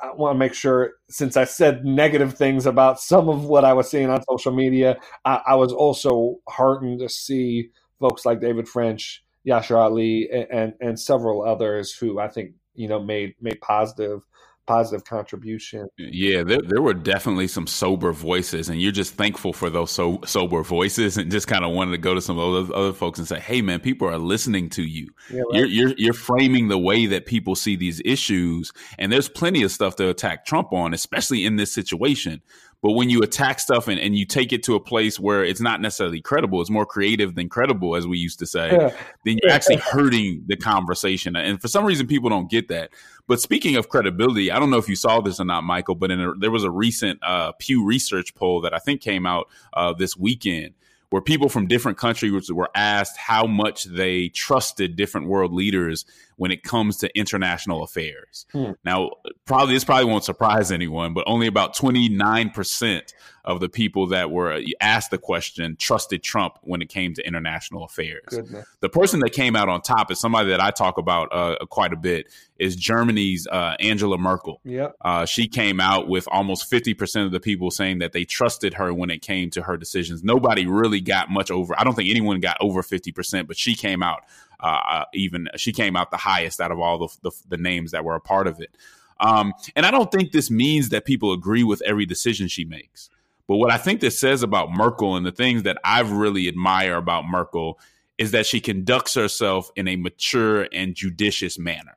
[0.01, 3.73] I want to make sure, since I said negative things about some of what I
[3.73, 8.69] was seeing on social media, I, I was also heartened to see folks like David
[8.69, 13.61] French Yashar Ali and, and, and several others who I think you know made made
[13.61, 14.23] positive
[14.67, 15.89] positive contribution.
[15.97, 20.21] Yeah, there, there were definitely some sober voices, and you're just thankful for those so,
[20.27, 23.19] sober voices, and just kind of wanted to go to some of those other folks
[23.19, 25.09] and say, "Hey, man, people are listening to you.
[25.31, 25.47] Yeah, right.
[25.53, 29.73] you're, you're you're framing the way that people see these issues, and there's plenty of
[29.73, 32.43] stuff to attack Trump on, especially in this situation.
[32.83, 35.61] But when you attack stuff and, and you take it to a place where it's
[35.61, 38.95] not necessarily credible, it's more creative than credible, as we used to say, yeah.
[39.25, 41.35] then you're actually hurting the conversation.
[41.37, 42.91] And for some reason, people don't get that.
[43.27, 46.11] But speaking of credibility, I don't know if you saw this or not, Michael, but
[46.11, 49.93] a, there was a recent uh, Pew Research poll that I think came out uh,
[49.93, 50.75] this weekend
[51.11, 56.05] where people from different countries were asked how much they trusted different world leaders
[56.37, 58.47] when it comes to international affairs.
[58.53, 58.73] Hmm.
[58.85, 59.11] Now,
[59.47, 63.13] probably this probably won't surprise anyone, but only about 29%
[63.47, 67.85] of the people that were asked the question trusted Trump when it came to international
[67.85, 68.25] affairs.
[68.27, 68.67] Goodness.
[68.81, 71.93] The person that came out on top is somebody that I talk about uh, quite
[71.93, 72.27] a bit
[72.59, 74.61] is Germany's uh, Angela Merkel.
[74.65, 74.97] Yep.
[75.01, 78.93] Uh, she came out with almost 50% of the people saying that they trusted her
[78.93, 80.25] when it came to her decisions.
[80.25, 81.79] Nobody really got much over.
[81.79, 84.25] I don't think anyone got over 50%, but she came out
[84.61, 88.05] uh, even she came out the highest out of all the, the, the names that
[88.05, 88.71] were a part of it.
[89.19, 93.11] Um, and I don't think this means that people agree with every decision she makes.
[93.47, 96.97] But what I think this says about Merkel and the things that I've really admire
[96.97, 97.79] about Merkel
[98.19, 101.97] is that she conducts herself in a mature and judicious manner,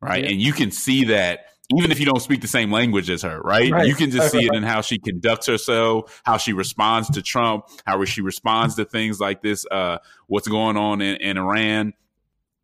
[0.00, 0.24] right?
[0.24, 0.30] Yeah.
[0.30, 3.40] And you can see that even if you don't speak the same language as her,
[3.40, 3.70] right?
[3.70, 3.86] Right.
[3.86, 7.66] You can just see it in how she conducts herself, how she responds to Trump,
[7.86, 11.92] how she responds to things like this, uh, what's going on in, in Iran.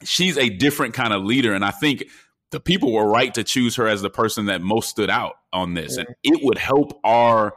[0.05, 1.53] She's a different kind of leader.
[1.53, 2.05] And I think
[2.51, 5.75] the people were right to choose her as the person that most stood out on
[5.75, 5.99] this.
[5.99, 7.55] And it would help our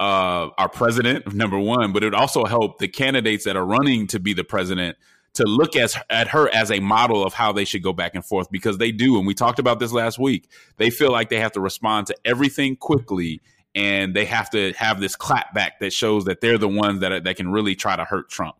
[0.00, 4.06] uh, our president, number one, but it would also help the candidates that are running
[4.08, 4.96] to be the president
[5.34, 8.24] to look as, at her as a model of how they should go back and
[8.24, 9.18] forth because they do.
[9.18, 10.48] And we talked about this last week.
[10.76, 13.40] They feel like they have to respond to everything quickly
[13.74, 17.20] and they have to have this clapback that shows that they're the ones that, are,
[17.20, 18.56] that can really try to hurt Trump.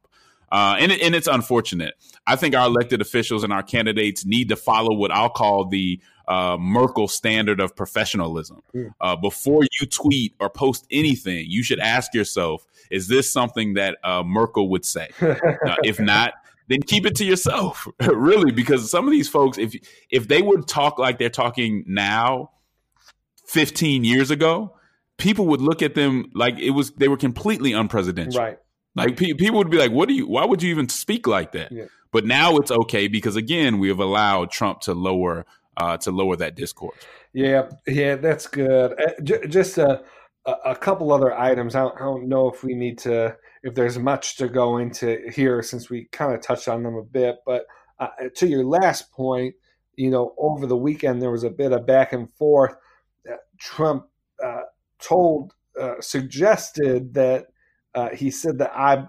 [0.51, 1.95] Uh, and, and it's unfortunate.
[2.27, 6.01] I think our elected officials and our candidates need to follow what I'll call the
[6.29, 8.63] uh, Merkel standard of professionalism.
[9.01, 13.99] Uh, before you tweet or post anything, you should ask yourself, is this something that
[14.05, 15.09] uh, Merkel would say?
[15.21, 15.37] Now,
[15.85, 16.35] if not,
[16.69, 19.75] then keep it to yourself, really, because some of these folks, if
[20.11, 22.51] if they would talk like they're talking now,
[23.47, 24.77] 15 years ago,
[25.19, 28.39] people would look at them like it was they were completely unpresidential.
[28.39, 28.59] Right.
[28.97, 30.29] Like pe- people would be like, "What do you?
[30.29, 31.87] Why would you even speak like that?" Yeah.
[32.13, 35.47] But now it's okay because again, we have allowed Trump to lower
[35.77, 36.97] uh, to lower that discourse.
[37.33, 38.93] Yeah, yeah, that's good.
[38.93, 40.05] Uh, j- just a,
[40.47, 41.75] a a couple other items.
[41.75, 45.19] I don't, I don't know if we need to, if there's much to go into
[45.35, 47.37] here since we kind of touched on them a bit.
[47.47, 47.65] But
[47.99, 49.55] uh, to your last point,
[49.97, 52.77] you know, over the weekend there was a bit of back and forth.
[53.59, 54.05] Trump
[54.45, 54.63] uh,
[55.01, 57.47] told, uh, suggested that
[57.95, 59.07] uh, he said that I,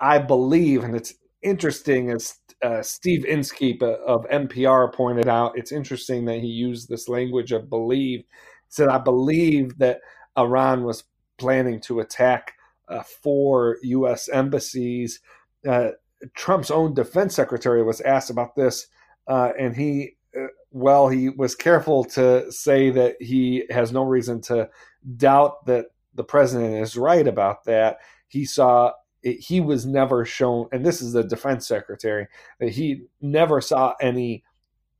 [0.00, 6.24] I believe, and it's interesting as uh, Steve Inskeep of NPR pointed out, it's interesting
[6.24, 8.20] that he used this language of believe.
[8.20, 8.24] He
[8.70, 10.00] said, I believe that
[10.38, 11.04] Iran was
[11.36, 12.54] planning to attack
[12.88, 14.28] uh, four U.S.
[14.28, 15.20] embassies.
[15.66, 15.90] Uh,
[16.34, 18.86] Trump's own defense secretary was asked about this,
[19.28, 24.40] uh, and he, uh, well, he was careful to say that he has no reason
[24.42, 24.68] to
[25.16, 27.98] doubt that the president is right about that.
[28.28, 32.28] He saw he was never shown, and this is the defense secretary,
[32.60, 34.44] that he never saw any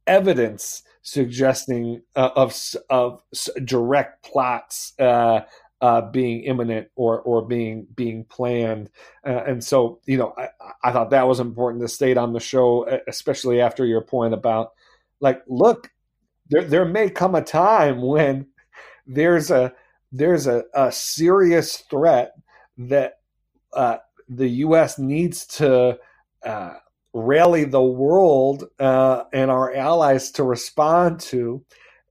[0.07, 2.57] evidence suggesting uh, of
[2.91, 3.23] of
[3.65, 5.41] direct plots uh,
[5.81, 8.91] uh, being imminent or or being being planned.
[9.27, 10.49] Uh, and so, you know, I,
[10.83, 14.73] I thought that was important to state on the show, especially after your point about
[15.21, 15.91] like, look,
[16.49, 18.47] there there may come a time when
[19.07, 19.73] there's a
[20.11, 22.33] there's a, a serious threat
[22.79, 23.21] that
[23.73, 24.99] uh, the U.S.
[24.99, 25.99] needs to
[26.45, 26.75] uh,
[27.13, 31.65] rally the world uh, and our allies to respond to,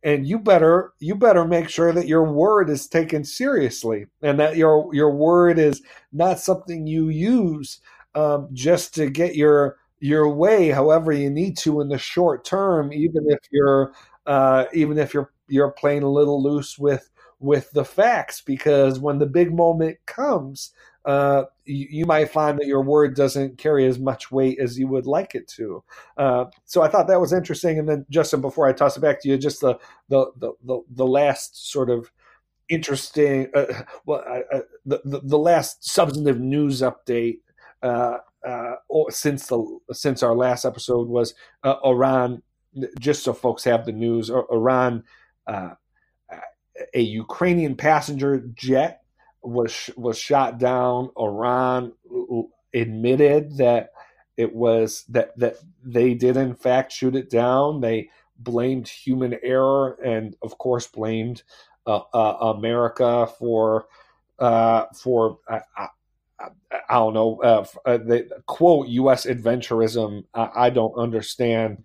[0.04, 4.56] and you better you better make sure that your word is taken seriously and that
[4.58, 5.82] your your word is
[6.12, 7.82] not something you use
[8.16, 12.92] um, just to get your your way, however you need to in the short term,
[12.94, 13.94] even if you're
[14.26, 19.20] uh, even if you're you're playing a little loose with with the facts, because when
[19.20, 20.74] the big moment comes,
[21.08, 24.90] uh, you, you, might find that your word doesn't carry as much weight as you
[24.90, 25.82] would like it to.
[26.18, 27.80] Uh, so I thought that was interesting.
[27.80, 30.82] And then Justin, before I toss it back to you, just the the the the,
[30.90, 32.12] the last sort of
[32.68, 34.22] interesting, uh, well,
[34.86, 37.40] the, the, the last substantive news update.
[37.82, 38.18] Uh,
[39.10, 42.42] since the since our last episode was uh, Iran,
[43.00, 45.04] just so folks have the news, Iran,
[45.48, 45.72] uh,
[46.94, 49.04] a Ukrainian passenger jet
[49.48, 51.10] was was shot down.
[51.18, 51.94] Iran
[52.74, 53.92] admitted that
[54.36, 57.82] it was that that they did in fact shoot it down.
[57.82, 61.44] They blamed human error and of course blamed
[61.88, 63.88] uh, uh, America for
[64.40, 65.88] uh, for I, I,
[66.90, 69.26] I, don't know uh, the quote U.S.
[69.26, 70.26] adventurism.
[70.34, 71.84] I, I don't understand.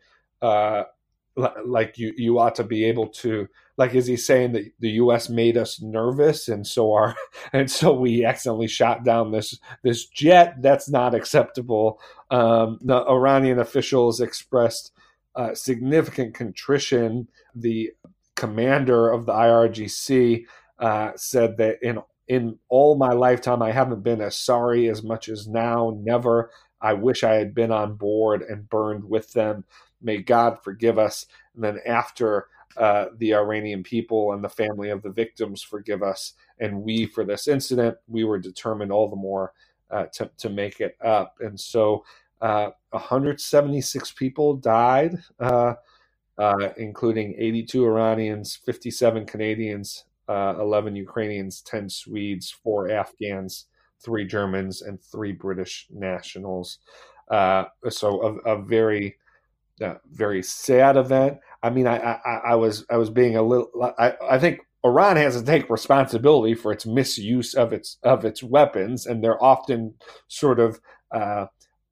[1.37, 5.31] Like you, you ought to be able to like is he saying that the US
[5.31, 7.16] made us nervous and so our
[7.55, 11.99] and so we accidentally shot down this this jet that's not acceptable
[12.31, 14.92] um, the Iranian officials expressed
[15.35, 17.29] uh, significant contrition.
[17.55, 17.92] The
[18.35, 20.45] commander of the IRGC
[20.79, 25.29] uh, said that in in all my lifetime, I haven't been as sorry as much
[25.29, 25.97] as now.
[26.03, 26.51] Never.
[26.81, 29.64] I wish I had been on board and burned with them.
[30.03, 31.27] May God forgive us.
[31.55, 36.35] And then after uh, the Iranian people and the family of the victims forgive us,
[36.59, 39.53] and we for this incident, we were determined all the more
[39.91, 41.37] uh, to to make it up.
[41.41, 42.05] And so,
[42.41, 45.75] uh, 176 people died, uh,
[46.38, 53.67] uh, including 82 Iranians, 57 Canadians, uh, 11 Ukrainians, 10 Swedes, four Afghans,
[54.03, 56.79] three Germans, and three British nationals.
[57.31, 59.17] So a, a very,
[59.83, 61.38] uh, very sad event.
[61.62, 63.71] I mean, I, I, I, was I was being a little.
[63.99, 68.42] I, I think Iran has to take responsibility for its misuse of its of its
[68.42, 69.95] weapons, and they're often
[70.29, 70.81] sort of
[71.12, 71.47] uh,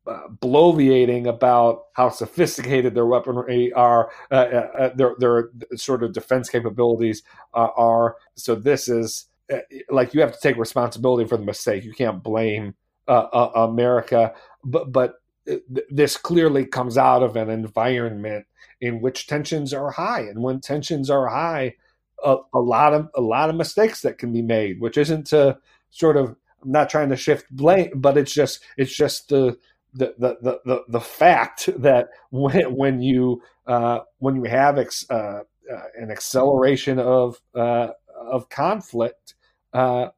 [0.06, 6.12] uh, bloviating about how sophisticated their weaponry are, uh, uh, uh their their sort of
[6.12, 7.22] defense capabilities
[7.54, 8.16] are.
[8.34, 9.58] So this is uh,
[9.90, 11.84] like you have to take responsibility for the mistake.
[11.84, 12.74] You can't blame
[13.06, 15.14] America, but but
[15.90, 18.46] this clearly comes out of an environment
[18.80, 21.74] in which tensions are high, and when tensions are high,
[22.24, 25.58] a, a lot of a lot of mistakes that can be made, which isn't to
[25.90, 29.56] sort of I'm not trying to shift blame, but it's just it's just the
[29.94, 35.40] the the the, the fact that when when you uh, when you have ex, uh,
[35.72, 39.34] uh, an acceleration of uh, of conflict,
[39.72, 40.08] uh,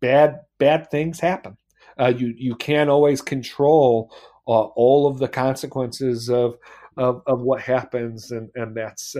[0.00, 1.56] bad bad things happen.
[1.98, 4.12] Uh, you you can't always control
[4.46, 6.56] all of the consequences of
[6.96, 9.16] of, of what happens, and and that's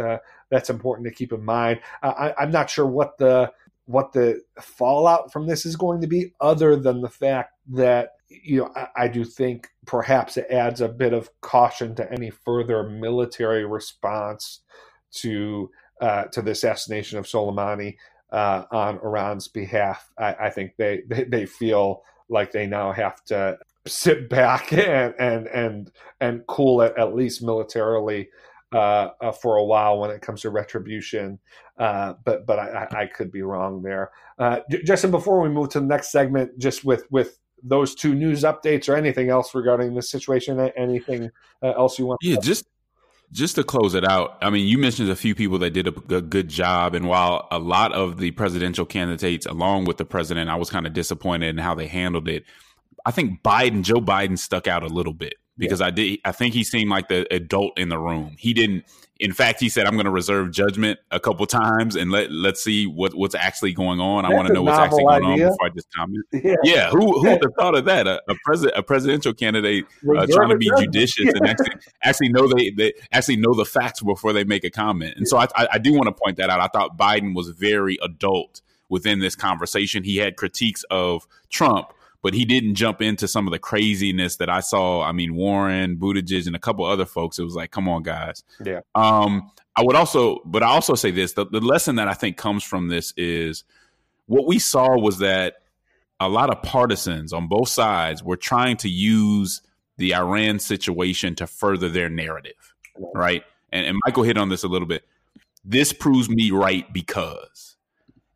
[0.50, 1.80] that's important to keep in mind.
[2.02, 3.52] I, I'm not sure what the
[3.86, 8.60] what the fallout from this is going to be, other than the fact that you
[8.60, 12.88] know, I, I, do think perhaps it adds a bit of caution to any further
[12.88, 14.60] military response
[15.16, 17.96] to uh, to the assassination of Soleimani
[18.32, 20.10] uh, on Iran's behalf.
[20.18, 25.14] I, I think they, they, they feel like they now have to sit back and
[25.18, 28.28] and and and cool it at least militarily
[28.72, 31.38] uh, uh, for a while when it comes to retribution.
[31.78, 34.10] Uh, but but I, I, could be wrong there.
[34.38, 38.42] Uh, Justin, before we move to the next segment, just with with those two news
[38.42, 40.60] updates or anything else regarding this situation?
[40.76, 41.30] Anything
[41.62, 42.18] uh, else you want?
[42.22, 42.66] Yeah, just
[43.32, 44.38] just to close it out.
[44.42, 47.48] I mean, you mentioned a few people that did a, a, good job, and while
[47.50, 51.48] a lot of the presidential candidates, along with the president, I was kind of disappointed
[51.48, 52.44] in how they handled it.
[53.06, 55.86] I think Biden, Joe Biden, stuck out a little bit because yeah.
[55.86, 56.20] I did.
[56.24, 58.36] I think he seemed like the adult in the room.
[58.38, 58.84] He didn't.
[59.20, 62.62] In fact, he said, "I'm going to reserve judgment a couple times and let let's
[62.62, 64.24] see what what's actually going on.
[64.24, 65.46] That's I want to know what's actually going idea.
[65.46, 68.08] on before I just comment." Yeah, yeah who who would have thought of that?
[68.08, 70.92] A, a president, a presidential candidate uh, trying to be judgment.
[70.92, 71.32] judicious yeah.
[71.36, 75.16] and actually actually know they, they actually know the facts before they make a comment.
[75.16, 76.60] And so I, I, I do want to point that out.
[76.60, 80.02] I thought Biden was very adult within this conversation.
[80.02, 81.92] He had critiques of Trump
[82.24, 85.02] but he didn't jump into some of the craziness that I saw.
[85.02, 87.38] I mean, Warren, Buttigieg, and a couple other folks.
[87.38, 88.42] It was like, come on, guys.
[88.64, 88.80] Yeah.
[88.94, 92.38] Um, I would also, but I also say this: the, the lesson that I think
[92.38, 93.64] comes from this is
[94.24, 95.56] what we saw was that
[96.18, 99.60] a lot of partisans on both sides were trying to use
[99.98, 102.74] the Iran situation to further their narrative,
[103.14, 103.44] right?
[103.70, 105.04] And, and Michael hit on this a little bit.
[105.62, 107.76] This proves me right because,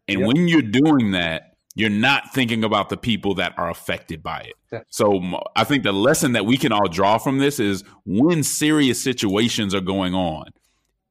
[0.07, 0.27] and yep.
[0.27, 1.48] when you're doing that,
[1.79, 4.55] you're not thinking about the people that are affected by it.
[4.73, 4.81] Yeah.
[4.89, 5.23] So
[5.55, 9.77] I think the lesson that we can all draw from this is when serious situations
[9.77, 10.47] are going on,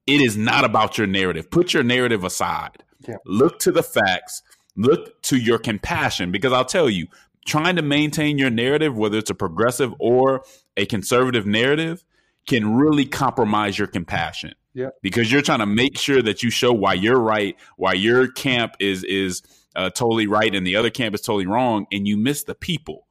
[0.06, 1.49] it is not about your narrative.
[1.49, 2.84] Put your narrative aside.
[3.08, 3.15] Yeah.
[3.25, 4.43] Look to the facts,
[4.75, 7.08] look to your compassion because I'll tell you,
[7.45, 10.43] trying to maintain your narrative whether it's a progressive or
[10.75, 12.03] a conservative narrative
[12.45, 14.53] can really compromise your compassion.
[14.73, 14.89] Yeah.
[15.01, 18.75] Because you're trying to make sure that you show why you're right, why your camp
[18.82, 19.43] is is
[19.77, 23.07] uh, totally right and the other camp is totally wrong, and you miss the people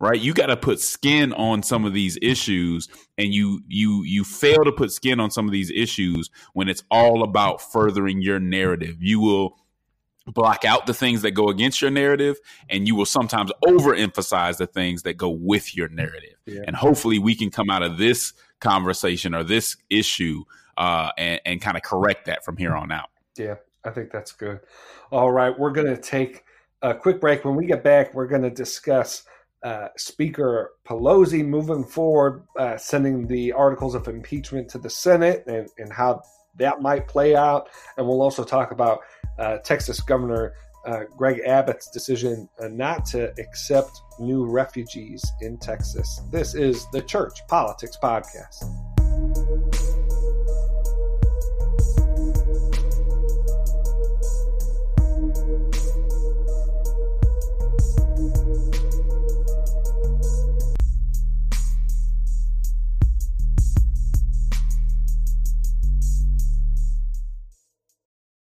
[0.00, 0.20] right?
[0.20, 4.64] You got to put skin on some of these issues and you you you fail
[4.64, 8.96] to put skin on some of these issues when it's all about furthering your narrative.
[9.00, 9.56] You will
[10.26, 12.36] block out the things that go against your narrative
[12.68, 16.36] and you will sometimes overemphasize the things that go with your narrative.
[16.46, 16.62] Yeah.
[16.66, 20.44] and hopefully we can come out of this conversation or this issue
[20.76, 23.10] uh, and, and kind of correct that from here on out.
[23.36, 24.60] Yeah I think that's good.
[25.10, 26.44] All right, we're going to take
[26.82, 27.44] a quick break.
[27.44, 29.24] When we get back, we're going to discuss
[29.62, 35.68] uh, Speaker Pelosi moving forward, uh, sending the articles of impeachment to the Senate and,
[35.78, 36.22] and how
[36.56, 37.68] that might play out.
[37.96, 39.00] And we'll also talk about
[39.38, 40.54] uh, Texas Governor
[40.86, 46.20] uh, Greg Abbott's decision uh, not to accept new refugees in Texas.
[46.30, 48.64] This is the Church Politics Podcast.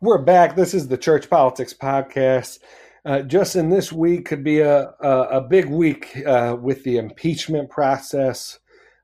[0.00, 0.54] We're back.
[0.54, 2.60] This is the Church Politics Podcast.
[3.04, 7.68] Uh, Justin, this week could be a, a, a big week uh, with the impeachment
[7.68, 8.60] process.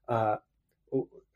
[0.09, 0.37] Uh,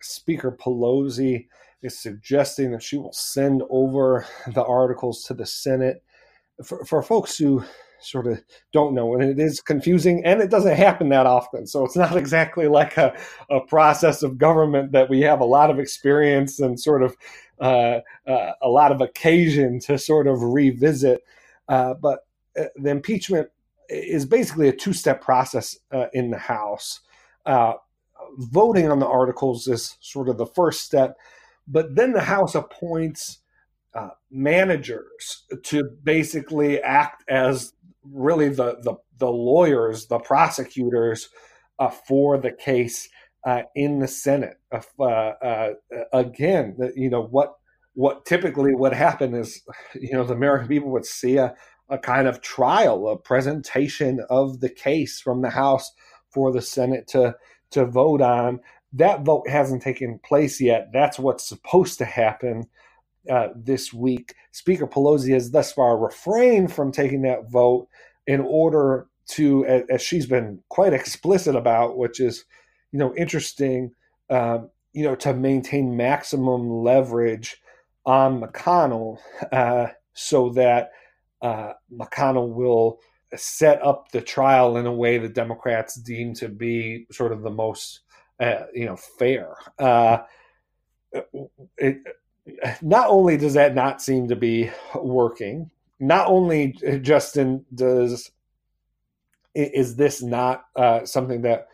[0.00, 1.48] Speaker Pelosi
[1.82, 6.04] is suggesting that she will send over the articles to the Senate.
[6.64, 7.64] For, for folks who
[8.00, 8.40] sort of
[8.72, 11.66] don't know, and it is confusing, and it doesn't happen that often.
[11.66, 13.12] So it's not exactly like a,
[13.50, 17.16] a process of government that we have a lot of experience and sort of
[17.60, 21.22] uh, uh, a lot of occasion to sort of revisit.
[21.68, 22.20] Uh, but
[22.58, 23.48] uh, the impeachment
[23.88, 27.00] is basically a two step process uh, in the House.
[28.36, 31.16] Voting on the articles is sort of the first step
[31.68, 33.38] but then the House appoints
[33.94, 41.28] uh, managers to basically act as really the the, the lawyers, the prosecutors
[41.78, 43.08] uh, for the case
[43.46, 44.58] uh, in the Senate.
[44.72, 45.70] Uh, uh,
[46.12, 47.54] again, you know what
[47.94, 49.62] what typically would happen is
[49.94, 51.54] you know the American people would see a,
[51.88, 55.90] a kind of trial, a presentation of the case from the House
[56.30, 57.36] for the Senate to
[57.70, 58.60] to vote on.
[58.94, 60.88] That vote hasn't taken place yet.
[60.92, 62.68] That's what's supposed to happen
[63.30, 64.34] uh, this week.
[64.52, 67.88] Speaker Pelosi has thus far refrained from taking that vote
[68.26, 72.44] in order to, as she's been quite explicit about, which is,
[72.92, 73.92] you know, interesting,
[74.30, 77.60] um, you know, to maintain maximum leverage
[78.06, 79.18] on McConnell
[79.52, 80.90] uh, so that
[81.42, 82.98] uh, McConnell will
[83.36, 87.50] set up the trial in a way the Democrats deem to be sort of the
[87.50, 88.00] most
[88.40, 89.56] uh, you know, fair.
[89.78, 90.18] Uh,
[91.76, 91.98] it,
[92.80, 96.72] not only does that not seem to be working, not only
[97.02, 98.30] Justin does
[99.54, 101.66] is this not uh, something that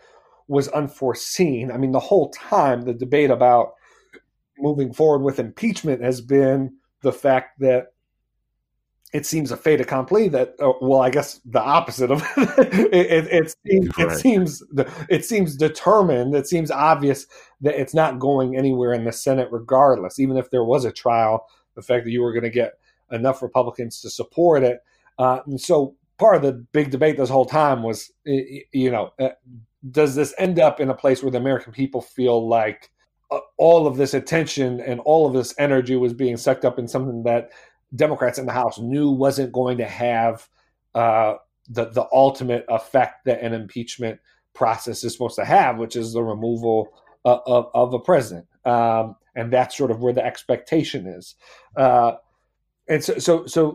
[0.49, 1.71] was unforeseen.
[1.71, 3.75] I mean, the whole time the debate about
[4.59, 7.89] moving forward with impeachment has been the fact that
[9.13, 13.27] it seems a fait accompli that uh, well i guess the opposite of it, it,
[13.31, 14.13] it, seems, right.
[14.13, 14.63] it seems
[15.09, 17.27] it seems determined it seems obvious
[17.61, 21.47] that it's not going anywhere in the senate regardless even if there was a trial
[21.77, 22.75] the fact that you were going to get
[23.13, 24.81] enough republicans to support it
[25.19, 29.31] uh, and so part of the big debate this whole time was you know uh,
[29.91, 32.91] does this end up in a place where the american people feel like
[33.31, 36.87] uh, all of this attention and all of this energy was being sucked up in
[36.87, 37.51] something that
[37.95, 40.49] Democrats in the House knew wasn't going to have
[40.95, 41.35] uh,
[41.69, 44.21] the the ultimate effect that an impeachment
[44.53, 46.89] process is supposed to have, which is the removal
[47.25, 51.35] of, of, of a president, um, and that's sort of where the expectation is.
[51.77, 52.13] Uh,
[52.89, 53.75] and so, so, so uh,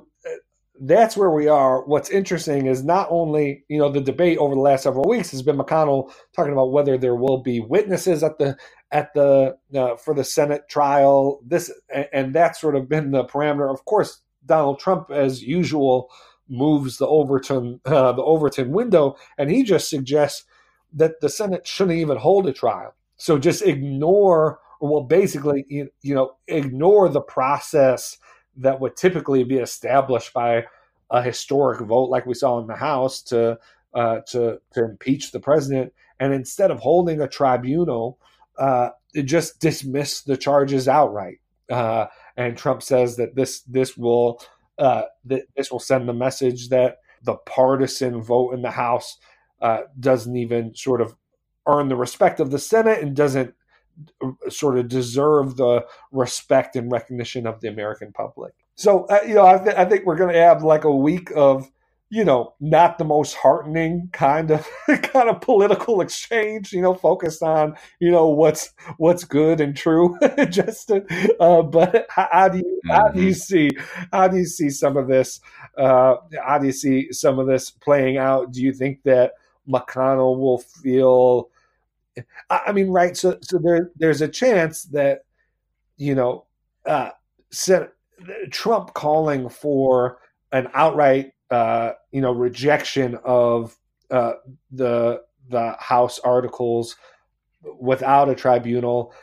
[0.82, 1.84] that's where we are.
[1.84, 5.42] What's interesting is not only you know the debate over the last several weeks has
[5.42, 8.58] been McConnell talking about whether there will be witnesses at the
[8.92, 11.42] at the uh, for the Senate trial.
[11.46, 11.72] This
[12.14, 13.72] and that's sort of been the parameter.
[13.72, 16.10] Of course, Donald Trump, as usual,
[16.48, 20.46] moves the Overton uh, the Overton window, and he just suggests
[20.94, 22.96] that the Senate shouldn't even hold a trial.
[23.18, 28.18] So just ignore, or well, basically, you, you know, ignore the process
[28.60, 30.66] that would typically be established by
[31.10, 33.58] a historic vote, like we saw in the House, to
[33.94, 38.20] uh, to to impeach the president, and instead of holding a tribunal
[38.58, 38.90] uh,
[39.26, 41.40] just dismiss the charges outright.
[41.72, 42.08] Uh,
[42.38, 44.42] and Trump says that this this will
[44.78, 49.18] uh, this will send the message that the partisan vote in the House
[49.62, 51.16] uh, doesn't even sort of
[51.68, 53.54] earn the respect of the Senate and doesn't
[54.50, 58.54] sort of deserve the respect and recognition of the American public.
[58.76, 61.32] So uh, you know, I, th- I think we're going to have like a week
[61.36, 61.70] of
[62.12, 67.44] you know, not the most heartening kind of kind of political exchange, you know, focused
[67.44, 70.18] on, you know, what's what's good and true,
[70.50, 71.06] Justin.
[71.40, 73.34] Uh, but how, how, do you how do you mm-hmm.
[73.34, 73.70] see
[74.12, 75.40] how do you see some of this?
[75.78, 78.52] Uh, how do you see some of this playing out?
[78.52, 79.34] Do you think that
[79.68, 81.50] McConnell will feel?
[82.50, 83.16] I mean, right?
[83.16, 85.22] So so there there's a chance that
[85.98, 86.46] you know,
[86.86, 87.10] uh,
[88.52, 90.20] Trump calling for
[90.52, 93.78] an outright uh, you know rejection of
[94.12, 94.34] uh,
[94.72, 96.96] the the House articles
[97.80, 99.14] without a tribunal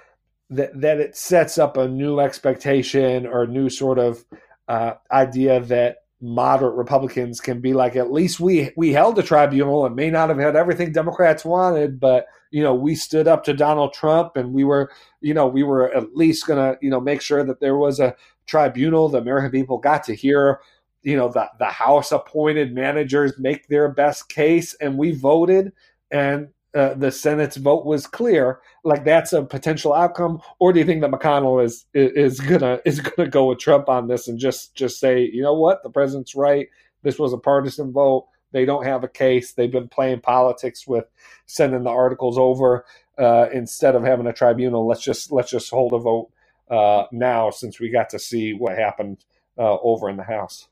[0.51, 4.25] that that it sets up a new expectation or a new sort of
[4.69, 9.85] uh, idea that moderate Republicans can be like, at least we we held a tribunal
[9.85, 13.53] and may not have had everything Democrats wanted, but you know we stood up to
[13.53, 14.91] Donald Trump and we were
[15.21, 18.15] you know we were at least to you know make sure that there was a
[18.47, 19.09] tribunal.
[19.09, 20.61] The American people got to hear
[21.03, 25.73] you know the the House appointed managers make their best case, and we voted
[26.11, 30.85] and uh, the Senate's vote was clear, like that's a potential outcome, or do you
[30.85, 34.75] think that McConnell is is gonna is gonna go with Trump on this and just
[34.75, 36.69] just say, you know what, the president's right,
[37.03, 41.07] this was a partisan vote, they don't have a case, they've been playing politics with
[41.47, 42.85] sending the articles over
[43.19, 44.87] uh, instead of having a tribunal.
[44.87, 46.31] Let's just let's just hold a vote
[46.71, 49.25] uh, now since we got to see what happened
[49.59, 50.69] uh, over in the House.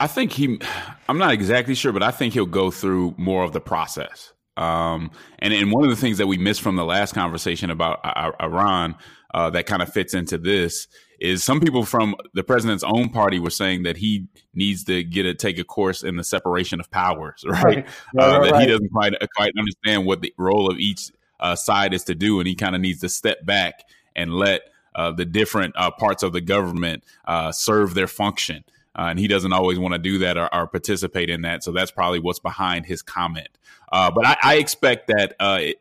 [0.00, 0.60] I think he,
[1.08, 4.32] I'm not exactly sure, but I think he'll go through more of the process.
[4.56, 8.00] Um, and, and one of the things that we missed from the last conversation about
[8.40, 8.96] Iran
[9.34, 10.88] uh, that kind of fits into this
[11.20, 15.26] is some people from the president's own party were saying that he needs to get
[15.26, 17.62] a take a course in the separation of powers, right?
[17.64, 17.86] right.
[18.18, 18.60] Uh, that right.
[18.62, 22.40] he doesn't quite quite understand what the role of each uh, side is to do,
[22.40, 23.84] and he kind of needs to step back
[24.14, 24.62] and let
[24.94, 28.64] uh, the different uh, parts of the government uh, serve their function
[28.98, 31.62] uh, and he doesn't always want to do that or, or, participate in that.
[31.62, 33.48] So that's probably what's behind his comment.
[33.92, 35.76] Uh, but I, I, expect that uh, it,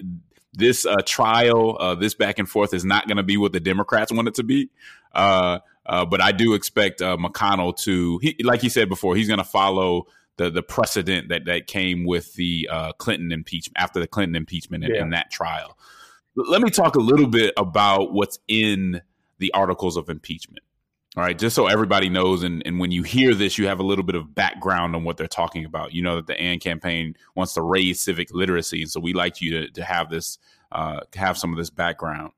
[0.54, 3.60] this uh, trial, uh, this back and forth, is not going to be what the
[3.60, 4.70] Democrats want it to be.
[5.14, 9.44] Uh, but I do expect McConnell to, he, like he said before, he's going to
[9.44, 10.06] follow
[10.36, 14.94] the the precedent that that came with the Clinton impeachment after the Clinton impeachment and,
[14.94, 15.02] yeah.
[15.02, 15.76] in that trial.
[16.36, 19.02] Let me talk a little bit about what's in
[19.40, 20.64] the articles of impeachment.
[21.18, 23.84] All right, just so everybody knows, and, and when you hear this, you have a
[23.84, 25.92] little bit of background on what they're talking about.
[25.92, 29.42] You know that the AND campaign wants to raise civic literacy, and so we like
[29.42, 30.38] you to, to have this,
[30.72, 32.34] uh, have some of this background.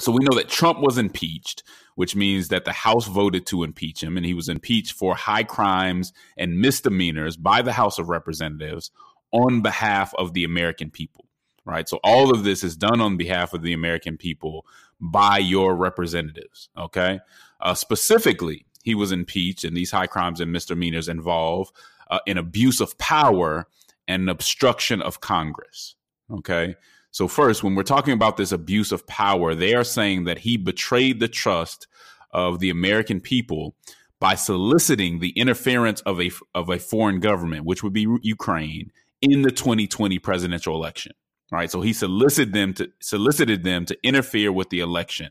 [0.00, 1.64] So we know that Trump was impeached,
[1.96, 5.44] which means that the House voted to impeach him, and he was impeached for high
[5.44, 8.90] crimes and misdemeanors by the House of Representatives
[9.32, 11.26] on behalf of the American people.
[11.66, 11.86] Right.
[11.86, 14.64] So all of this is done on behalf of the American people
[15.00, 16.68] by your representatives.
[16.76, 17.20] Okay.
[17.60, 21.70] Uh, specifically, he was impeached, and these high crimes and misdemeanors involve
[22.10, 23.66] uh, an abuse of power
[24.06, 25.94] and an obstruction of Congress.
[26.30, 26.74] Okay.
[27.10, 30.56] So, first, when we're talking about this abuse of power, they are saying that he
[30.56, 31.86] betrayed the trust
[32.30, 33.74] of the American people
[34.20, 39.42] by soliciting the interference of a of a foreign government, which would be Ukraine, in
[39.42, 41.12] the 2020 presidential election.
[41.50, 41.70] Right.
[41.70, 45.30] So he solicited them to solicited them to interfere with the election.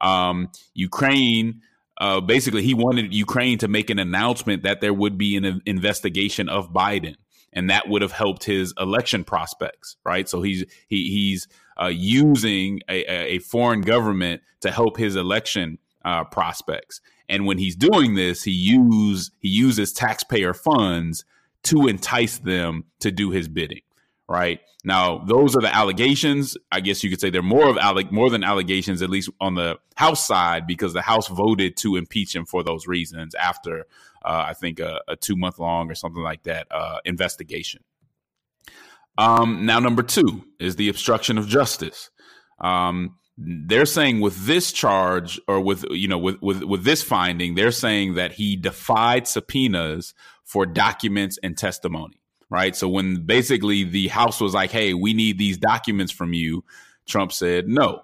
[0.00, 1.60] Um, Ukraine,
[2.00, 6.48] uh, basically, he wanted Ukraine to make an announcement that there would be an investigation
[6.48, 7.16] of Biden,
[7.52, 10.26] and that would have helped his election prospects, right?
[10.26, 11.46] So he's he, he's
[11.78, 17.76] uh, using a, a, foreign government to help his election uh, prospects, and when he's
[17.76, 21.26] doing this, he use he uses taxpayer funds
[21.64, 23.82] to entice them to do his bidding
[24.30, 24.60] right?
[24.84, 26.56] Now, those are the allegations.
[26.70, 29.56] I guess you could say they're more of alleg- more than allegations, at least on
[29.56, 33.80] the House side, because the House voted to impeach him for those reasons after
[34.24, 37.82] uh, I think a, a, two month long or something like that uh, investigation.
[39.18, 42.10] Um, now, number two is the obstruction of justice.
[42.60, 47.56] Um, they're saying with this charge or with you know with, with with this finding,
[47.56, 50.14] they're saying that he defied subpoenas
[50.44, 52.19] for documents and testimony
[52.50, 52.74] right?
[52.74, 56.64] So when basically the House was like, hey, we need these documents from you,
[57.06, 58.02] Trump said no.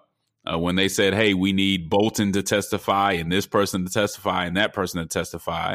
[0.50, 4.46] Uh, when they said, hey, we need Bolton to testify and this person to testify
[4.46, 5.74] and that person to testify,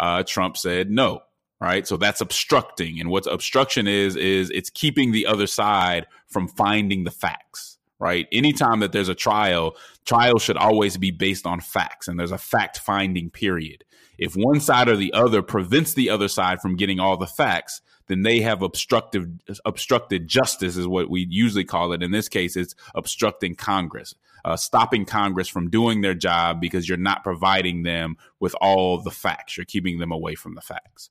[0.00, 1.22] uh, Trump said no.
[1.60, 1.86] Right.
[1.88, 3.00] So that's obstructing.
[3.00, 7.78] And what obstruction is, is it's keeping the other side from finding the facts.
[8.00, 8.28] Right.
[8.30, 12.38] Anytime that there's a trial, trial should always be based on facts and there's a
[12.38, 13.84] fact finding period.
[14.18, 17.80] If one side or the other prevents the other side from getting all the facts,
[18.08, 19.28] then they have obstructive
[19.64, 22.02] obstructed justice is what we usually call it.
[22.02, 26.98] In this case, it's obstructing Congress, uh, stopping Congress from doing their job because you're
[26.98, 29.56] not providing them with all the facts.
[29.56, 31.10] You're keeping them away from the facts.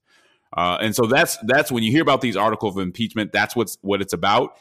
[0.56, 3.32] Uh, and so that's that's when you hear about these articles of impeachment.
[3.32, 4.58] That's what's what it's about.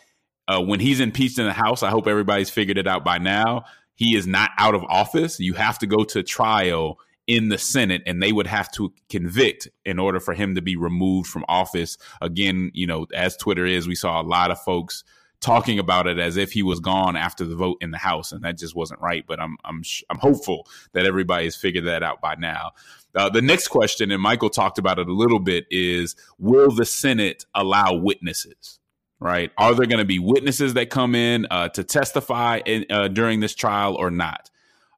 [0.48, 3.64] Uh, when he's impeached in the House, I hope everybody's figured it out by now.
[3.94, 5.40] He is not out of office.
[5.40, 9.68] You have to go to trial in the Senate and they would have to convict
[9.84, 11.98] in order for him to be removed from office.
[12.20, 15.04] Again, you know, as Twitter is, we saw a lot of folks
[15.40, 18.42] talking about it as if he was gone after the vote in the House, and
[18.42, 19.24] that just wasn't right.
[19.26, 22.72] But I'm I'm I'm hopeful that everybody has figured that out by now.
[23.14, 26.84] Uh, the next question, and Michael talked about it a little bit, is will the
[26.84, 28.78] Senate allow witnesses?
[29.18, 29.50] Right?
[29.56, 33.40] Are there going to be witnesses that come in uh, to testify in, uh, during
[33.40, 34.50] this trial or not?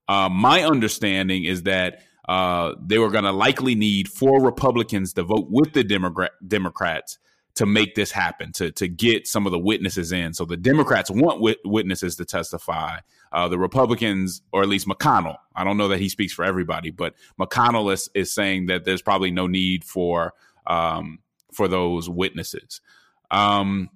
[0.08, 5.22] Uh, my understanding is that uh, they were going to likely need four Republicans to
[5.22, 7.18] vote with the Democrat- Democrats
[7.54, 10.32] to make this happen, to to get some of the witnesses in.
[10.32, 12.98] So the Democrats want wit- witnesses to testify.
[13.32, 16.90] Uh, the Republicans, or at least McConnell, I don't know that he speaks for everybody,
[16.90, 20.34] but McConnell is, is saying that there's probably no need for
[20.66, 21.18] um,
[21.52, 22.80] for those witnesses.
[23.30, 23.90] Um,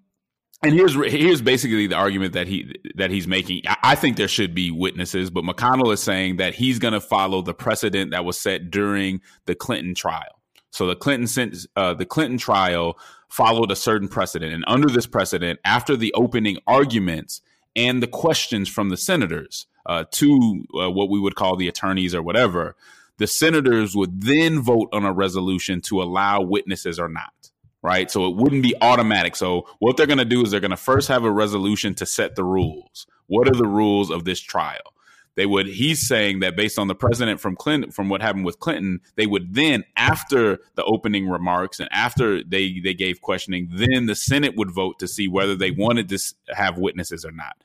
[0.63, 3.63] and here's here's basically the argument that he that he's making.
[3.83, 7.43] I think there should be witnesses, but McConnell is saying that he's going to follow
[7.43, 10.41] the precedent that was set during the Clinton trial.
[10.71, 12.97] So the Clinton uh, the Clinton trial
[13.29, 17.41] followed a certain precedent, and under this precedent, after the opening arguments
[17.75, 22.15] and the questions from the senators uh, to uh, what we would call the attorneys
[22.15, 22.77] or whatever,
[23.19, 27.51] the senators would then vote on a resolution to allow witnesses or not
[27.83, 28.11] right?
[28.11, 29.37] So it wouldn't be automatic.
[29.37, 32.07] So what they're going to do is they're going to first have a resolution to
[32.07, 33.07] set the rules.
[33.27, 34.95] What are the rules of this trial?
[35.35, 35.67] They would.
[35.67, 39.27] He's saying that based on the president from Clinton, from what happened with Clinton, they
[39.27, 44.57] would then, after the opening remarks and after they they gave questioning, then the Senate
[44.57, 46.19] would vote to see whether they wanted to
[46.55, 47.57] have witnesses or not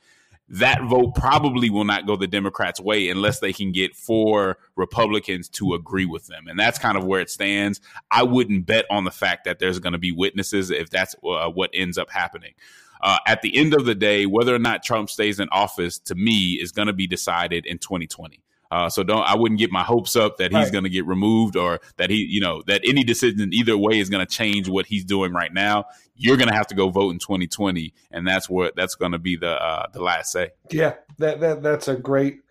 [0.49, 5.49] that vote probably will not go the Democrats' way unless they can get four Republicans
[5.49, 6.47] to agree with them.
[6.47, 7.81] And that's kind of where it stands.
[8.11, 11.49] I wouldn't bet on the fact that there's going to be witnesses if that's uh,
[11.49, 12.53] what ends up happening.
[13.01, 16.15] Uh, at the end of the day, whether or not Trump stays in office, to
[16.15, 18.39] me, is going to be decided in 2020.
[18.71, 20.71] Uh, so don't I wouldn't get my hopes up that he's right.
[20.71, 24.09] going to get removed or that he you know that any decision either way is
[24.09, 25.85] going to change what he's doing right now.
[26.15, 29.19] You're going to have to go vote in 2020, and that's what that's going to
[29.19, 30.49] be the uh, the last say.
[30.71, 32.41] Yeah, that, that that's a great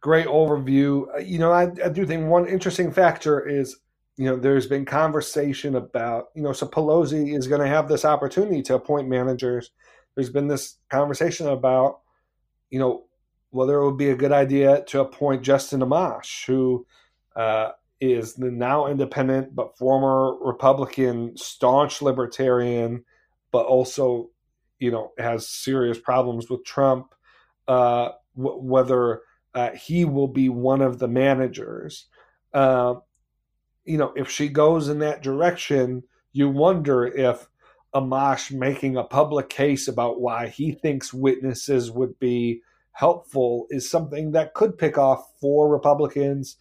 [0.00, 1.06] great overview.
[1.14, 3.76] Uh, you know, I, I do think one interesting factor is
[4.16, 8.04] you know there's been conversation about you know so Pelosi is going to have this
[8.04, 9.70] opportunity to appoint managers.
[10.14, 12.00] There's been this conversation about
[12.70, 13.04] you know
[13.50, 16.86] whether it would be a good idea to appoint Justin Amash, who
[17.36, 17.70] uh,
[18.00, 23.04] is the now independent but former Republican, staunch libertarian,
[23.52, 24.30] but also,
[24.78, 27.14] you know, has serious problems with Trump.
[27.68, 29.22] Uh, w- whether
[29.54, 32.06] uh, he will be one of the managers.
[32.52, 32.94] Uh,
[33.84, 37.48] you know, if she goes in that direction, you wonder if
[37.94, 44.32] Amash making a public case about why he thinks witnesses would be helpful is something
[44.32, 46.56] that could pick off four Republicans,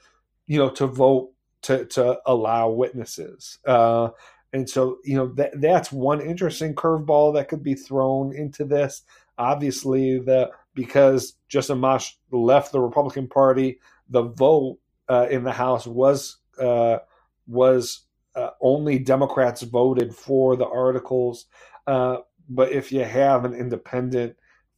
[0.47, 1.31] you know, to vote
[1.63, 3.59] to to allow witnesses.
[3.65, 4.09] Uh,
[4.53, 9.03] and so, you know, that that's one interesting curveball that could be thrown into this.
[9.37, 15.85] Obviously, the because Justin Amash left the Republican Party, the vote uh, in the House
[15.85, 16.99] was uh,
[17.47, 18.05] was
[18.35, 21.45] uh, only Democrats voted for the articles.
[21.87, 22.17] Uh,
[22.47, 24.35] but if you have an independent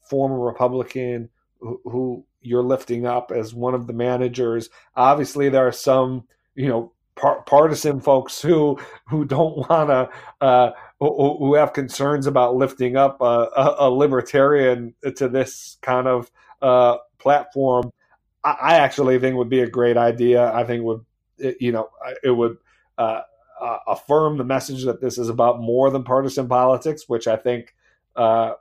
[0.10, 1.30] former Republican
[1.62, 4.70] who, you're lifting up as one of the managers.
[4.96, 6.24] Obviously, there are some
[6.56, 10.10] you know par- partisan folks who who don't want to
[10.46, 16.08] uh, who, who, have concerns about lifting up a, a, a libertarian to this kind
[16.08, 16.32] of
[16.62, 17.92] uh, platform.
[18.44, 20.52] I, actually think would be a great idea.
[20.52, 21.06] I think would
[21.60, 21.90] you know
[22.24, 22.58] it would.
[22.98, 23.22] Uh,
[23.62, 27.76] uh, affirm the message that this is about more than partisan politics, which I think,
[28.16, 28.54] uh,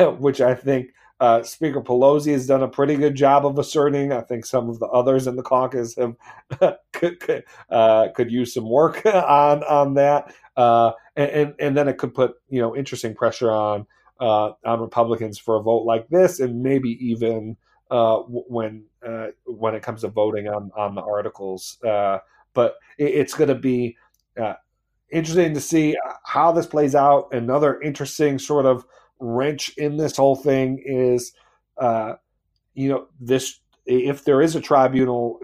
[0.18, 0.88] which I think
[1.22, 4.12] uh, Speaker Pelosi has done a pretty good job of asserting.
[4.12, 6.16] I think some of the others in the caucus have
[6.92, 11.96] could could, uh, could, use some work on on that, uh, and and then it
[11.96, 13.86] could put you know interesting pressure on
[14.18, 17.56] uh, on Republicans for a vote like this, and maybe even
[17.92, 21.78] uh, when uh, when it comes to voting on on the articles.
[21.82, 23.96] but it, it's going to be
[25.12, 27.32] interesting to see how this plays out.
[27.32, 28.84] Another interesting sort of
[29.22, 31.32] wrench in this whole thing is,
[31.78, 32.14] uh,
[32.74, 35.40] you know, this if there is a tribunal,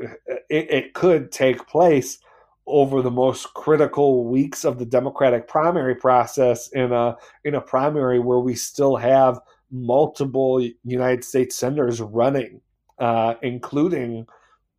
[0.49, 2.19] it, it could take place
[2.67, 8.21] over the most critical weeks of the Democratic primary process in a in a primary
[8.21, 12.61] where we still have multiple United States senators running,
[12.99, 14.27] uh, including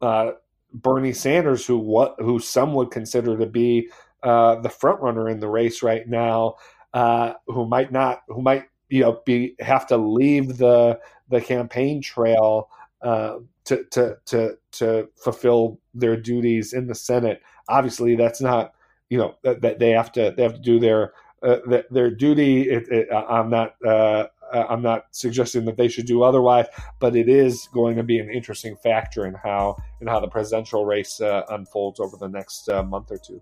[0.01, 0.31] uh,
[0.73, 3.89] Bernie Sanders, who what who some would consider to be
[4.23, 6.55] uh, the front runner in the race right now,
[6.93, 12.01] uh, who might not who might you know be have to leave the the campaign
[12.01, 12.69] trail
[13.01, 17.41] uh, to to to to fulfill their duties in the Senate.
[17.67, 18.73] Obviously, that's not
[19.09, 21.13] you know that, that they have to they have to do their
[21.43, 21.57] uh,
[21.89, 22.69] their duty.
[22.69, 26.65] It, it, I'm not uh, I'm not suggesting that they should do otherwise,
[26.99, 30.85] but it is going to be an interesting factor in how in how the presidential
[30.85, 33.41] race uh, unfolds over the next uh, month or two.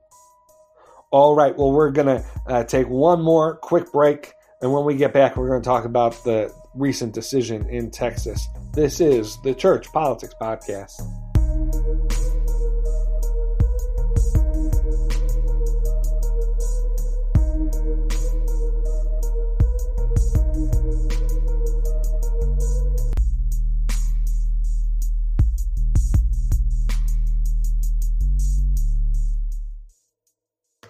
[1.09, 4.33] All right, well, we're going to uh, take one more quick break.
[4.59, 8.47] And when we get back, we're going to talk about the recent decision in Texas.
[8.73, 10.99] This is the Church Politics Podcast.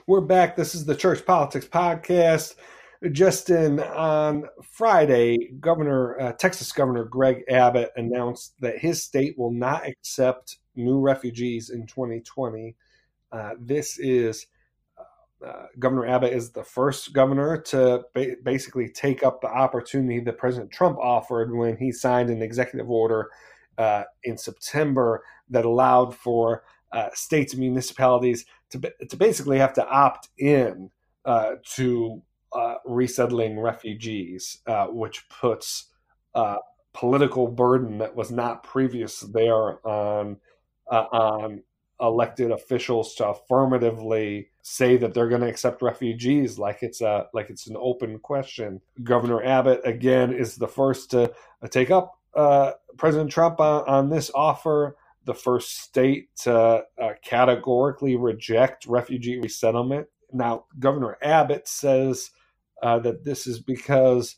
[0.08, 0.56] We're back.
[0.56, 2.56] This is the Church Politics Podcast.
[3.12, 9.88] Justin, on Friday, Governor uh, Texas Governor Greg Abbott announced that his state will not
[9.88, 12.76] accept new refugees in 2020.
[13.32, 14.48] Uh, this is
[15.46, 20.38] uh, governor Abbott is the first governor to ba- basically take up the opportunity that
[20.38, 23.30] President Trump offered when he signed an executive order
[23.78, 29.88] uh, in September that allowed for uh, states and municipalities to, to basically have to
[29.88, 30.90] opt in
[31.26, 32.22] uh, to
[32.54, 35.88] uh, resettling refugees, uh, which puts
[36.36, 36.58] uh,
[36.94, 40.38] political burden that was not previous there on
[40.90, 41.62] on
[42.00, 47.50] elected officials to affirmatively say that they're going to accept refugees like it's a like
[47.50, 48.80] it's an open question.
[49.04, 51.32] Governor Abbott again is the first to
[51.70, 54.96] take up uh, President Trump on, on, this offer,
[55.26, 60.08] the first state to uh, categorically reject refugee resettlement.
[60.32, 62.30] Now, Governor Abbott says
[62.84, 64.36] uh, that this is because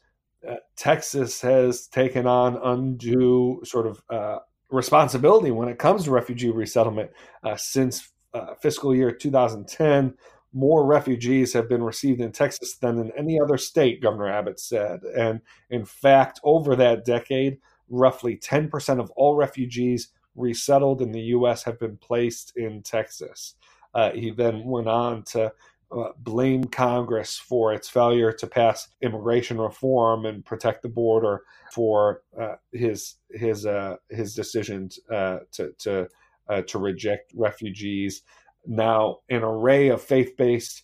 [0.47, 6.49] uh, Texas has taken on undue sort of uh, responsibility when it comes to refugee
[6.49, 7.11] resettlement.
[7.43, 10.13] Uh, since uh, fiscal year 2010,
[10.53, 15.01] more refugees have been received in Texas than in any other state, Governor Abbott said.
[15.15, 17.57] And in fact, over that decade,
[17.89, 21.63] roughly 10% of all refugees resettled in the U.S.
[21.63, 23.55] have been placed in Texas.
[23.93, 25.51] Uh, he then went on to
[25.91, 32.21] uh, blame Congress for its failure to pass immigration reform and protect the border for
[32.39, 36.07] uh, his his uh, his decisions uh, to to
[36.47, 38.21] uh, to reject refugees.
[38.65, 40.83] Now, an array of faith-based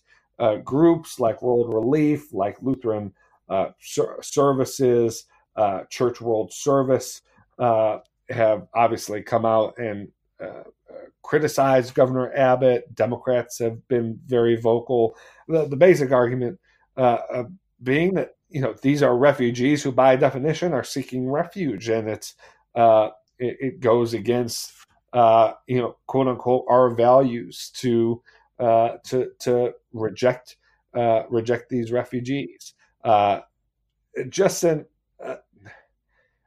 [0.64, 3.12] groups like World Relief, like Lutheran
[3.80, 5.24] Ser- Services,
[5.90, 7.22] Church World Service,
[7.58, 10.08] have obviously come out and
[11.22, 12.94] criticized Governor Abbott.
[12.94, 15.16] Democrats have been very vocal.
[15.48, 16.58] The, the basic argument
[16.96, 17.44] uh,
[17.82, 22.34] being that you know these are refugees who, by definition, are seeking refuge, and it's
[22.74, 24.72] uh, it, it, goes against
[25.12, 28.22] uh, you know quote unquote our values to
[28.58, 30.56] uh, to to reject
[30.94, 32.74] uh, reject these refugees.
[33.04, 33.40] Uh,
[34.28, 34.86] Justin,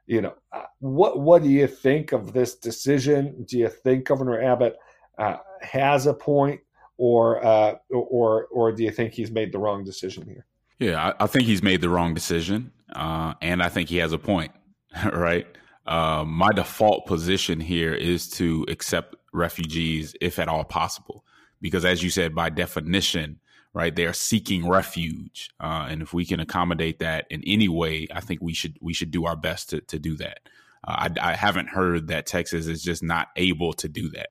[0.09, 3.45] you know, uh, what what do you think of this decision?
[3.47, 4.75] Do you think Governor Abbott
[5.19, 6.61] uh, has a point,
[6.97, 10.47] or uh, or or do you think he's made the wrong decision here?
[10.79, 14.11] Yeah, I, I think he's made the wrong decision, uh, and I think he has
[14.11, 14.51] a point.
[15.13, 15.45] right,
[15.85, 21.23] uh, my default position here is to accept refugees if at all possible,
[21.61, 23.39] because as you said, by definition,
[23.73, 23.95] right?
[23.95, 28.21] They are seeking refuge, uh, and if we can accommodate that in any way, I
[28.21, 30.39] think we should we should do our best to to do that.
[30.87, 34.29] Uh, I, I, haven't heard that Texas is just not able to do that.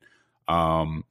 [0.52, 1.04] Um,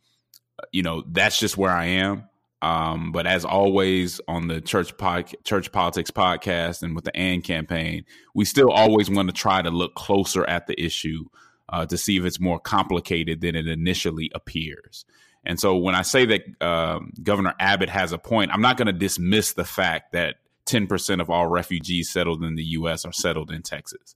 [0.71, 2.27] you know, that's just where I am.
[2.61, 7.43] Um, but as always on the church pod, church politics podcast and with the AND
[7.43, 8.03] campaign,
[8.33, 11.25] we still always want to try to look closer at the issue
[11.69, 15.05] uh, to see if it's more complicated than it initially appears.
[15.47, 18.87] And so when I say that um, Governor Abbott has a point, I'm not going
[18.87, 20.35] to dismiss the fact that
[20.65, 23.05] 10% of all refugees settled in the U.S.
[23.05, 24.15] are settled in Texas.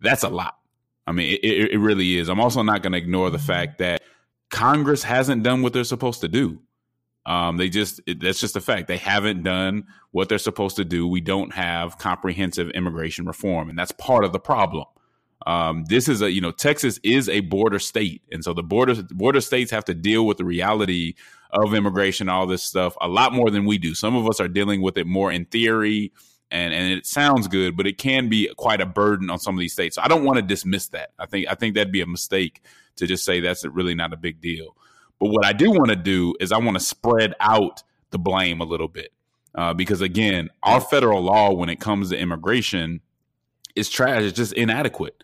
[0.00, 0.56] That's a lot.
[1.06, 2.30] I mean, it, it really is.
[2.30, 4.02] I'm also not going to ignore the fact that
[4.50, 6.62] Congress hasn't done what they're supposed to do.
[7.26, 8.88] Um, they just, it, that's just a fact.
[8.88, 11.06] They haven't done what they're supposed to do.
[11.06, 14.86] We don't have comprehensive immigration reform, and that's part of the problem.
[15.46, 19.02] Um, this is a you know Texas is a border state, and so the border
[19.10, 21.14] border states have to deal with the reality
[21.50, 23.94] of immigration, all this stuff, a lot more than we do.
[23.94, 26.12] Some of us are dealing with it more in theory,
[26.50, 29.60] and and it sounds good, but it can be quite a burden on some of
[29.60, 29.96] these states.
[29.96, 31.10] So I don't want to dismiss that.
[31.18, 32.62] I think I think that'd be a mistake
[32.96, 34.76] to just say that's really not a big deal.
[35.18, 38.60] But what I do want to do is I want to spread out the blame
[38.60, 39.12] a little bit.
[39.54, 43.00] Uh, because again, our federal law when it comes to immigration
[43.76, 44.22] is trash.
[44.22, 45.22] It's just inadequate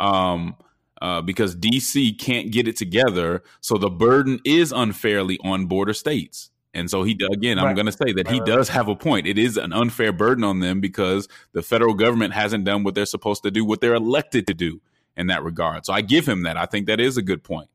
[0.00, 0.56] um,
[1.00, 3.42] uh, because DC can't get it together.
[3.60, 6.50] So the burden is unfairly on border states.
[6.72, 9.26] And so he again, I'm going to say that he does have a point.
[9.26, 13.06] It is an unfair burden on them because the federal government hasn't done what they're
[13.06, 14.80] supposed to do, what they're elected to do
[15.16, 15.84] in that regard.
[15.84, 16.56] So I give him that.
[16.56, 17.68] I think that is a good point.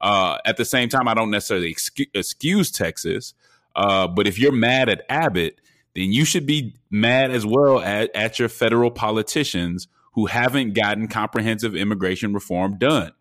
[0.00, 1.74] Uh, at the same time, I don't necessarily
[2.14, 3.34] excuse Texas,
[3.74, 5.60] uh, but if you're mad at Abbott,
[5.96, 11.08] then you should be mad as well at, at your federal politicians who haven't gotten
[11.08, 13.12] comprehensive immigration reform done,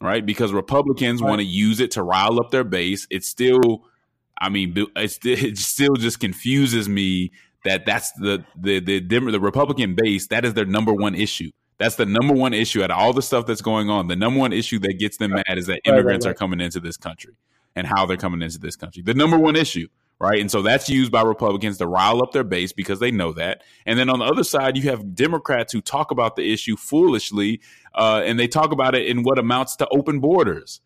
[0.00, 0.24] right?
[0.24, 1.28] Because Republicans right.
[1.28, 3.06] want to use it to rile up their base.
[3.10, 3.84] It's still,
[4.40, 7.32] I mean, it's, it still just confuses me
[7.64, 10.28] that that's the the the the Republican base.
[10.28, 11.50] That is their number one issue.
[11.78, 14.06] That's the number one issue out of all the stuff that's going on.
[14.06, 16.60] The number one issue that gets them mad is that immigrants right, right, are coming
[16.60, 17.34] into this country
[17.74, 19.02] and how they're coming into this country.
[19.02, 19.88] The number one issue
[20.22, 20.40] right?
[20.40, 23.64] And so that's used by Republicans to rile up their base because they know that.
[23.84, 27.60] And then on the other side, you have Democrats who talk about the issue foolishly,
[27.96, 30.80] uh, and they talk about it in what amounts to open borders.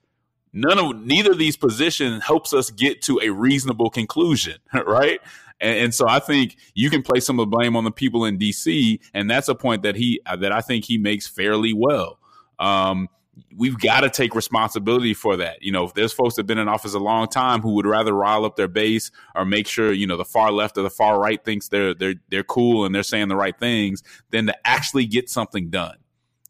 [0.54, 4.56] None of neither of these positions helps us get to a reasonable conclusion,
[4.86, 5.20] right?
[5.60, 8.24] And, and, so I think you can place some of the blame on the people
[8.24, 12.18] in D.C., and that's a point that he that I think he makes fairly well.
[12.58, 13.08] Um,
[13.54, 15.62] we've got to take responsibility for that.
[15.62, 17.86] You know, if there's folks that have been in office a long time who would
[17.86, 20.90] rather rile up their base or make sure, you know, the far left or the
[20.90, 24.54] far right thinks they're they're they're cool and they're saying the right things, than to
[24.66, 25.96] actually get something done.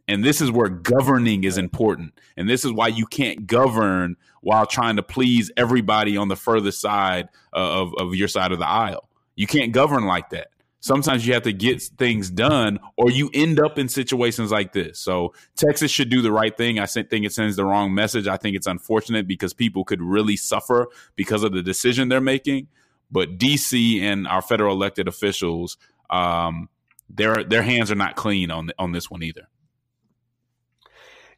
[0.08, 2.18] And this is where governing is important.
[2.36, 6.70] And this is why you can't govern while trying to please everybody on the further
[6.70, 9.08] side uh, of, of your side of the aisle.
[9.34, 10.48] You can't govern like that
[10.86, 15.00] sometimes you have to get things done or you end up in situations like this.
[15.00, 16.78] So Texas should do the right thing.
[16.78, 18.28] I think it sends the wrong message.
[18.28, 22.68] I think it's unfortunate because people could really suffer because of the decision they're making.
[23.10, 25.76] But DC and our federal elected officials,
[26.08, 26.68] um,
[27.08, 29.48] their their hands are not clean on on this one either.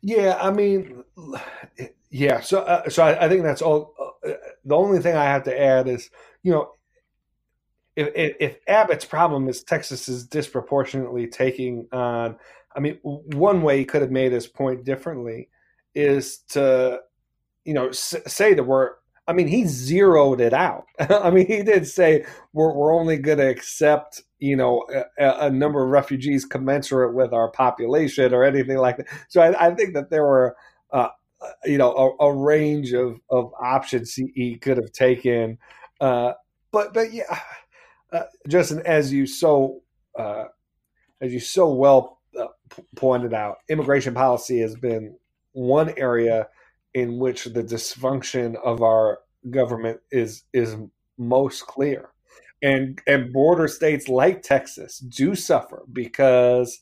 [0.01, 1.05] Yeah, I mean,
[2.11, 2.40] yeah.
[2.40, 3.94] So, uh, so I, I, think that's all.
[4.24, 4.32] Uh,
[4.64, 6.09] the only thing I have to add is,
[6.42, 6.70] you know,
[7.99, 12.36] if, if, if Abbott's problem is Texas is disproportionately taking on,
[12.76, 15.49] I mean, one way he could have made his point differently
[15.96, 17.01] is to,
[17.64, 18.92] you know, say that we're.
[19.26, 20.86] I mean, he zeroed it out.
[21.01, 24.86] I mean, he did say we're we're only going to accept, you know,
[25.18, 29.07] a, a, number of refugees commensurate with our population or anything like that.
[29.28, 30.57] So I, I think that there were.
[30.92, 31.09] Uh,
[31.64, 35.57] you know, a, a, range of, of options he, he could have taken.
[36.01, 36.32] Uh,
[36.72, 37.38] but but yeah,
[38.12, 39.82] uh, Justin, as you so
[40.18, 40.46] uh,
[41.20, 45.16] as you so well uh, p- pointed out, immigration policy has been
[45.52, 46.48] one area
[46.94, 50.76] in which the dysfunction of our government is is
[51.18, 52.11] most clear,
[52.62, 56.80] and and border states like Texas do suffer because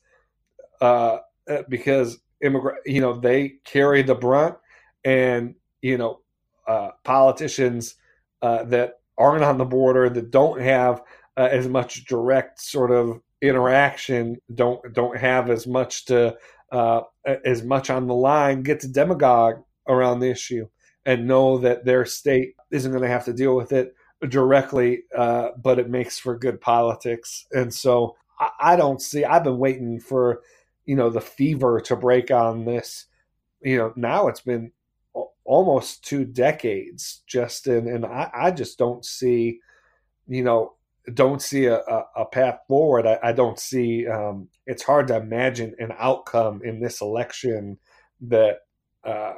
[0.81, 1.19] uh,
[1.51, 4.57] uh because immigrant you know they carry the brunt,
[5.05, 6.21] and you know
[6.69, 7.97] uh, politicians
[8.43, 11.03] that aren't on the border that don't have
[11.37, 16.37] uh, as much direct sort of interaction, don't don't have as much to
[16.73, 17.01] uh,
[17.45, 20.67] as much on the line, get to demagogue around the issue
[21.05, 23.95] and know that their state isn't going to have to deal with it
[24.29, 27.47] directly, uh, but it makes for good politics.
[27.53, 29.25] And so I, I don't see.
[29.25, 30.43] I've been waiting for
[30.85, 33.07] you know the fever to break on this.
[33.63, 34.73] You know now it's been
[35.47, 39.61] almost two decades, Justin, and I, I just don't see
[40.29, 40.73] you know
[41.15, 43.07] don't see a, a, a path forward.
[43.07, 44.07] I, I don't see.
[44.09, 47.79] Um, it's hard to imagine an outcome in this election
[48.23, 48.61] that
[49.05, 49.35] uh,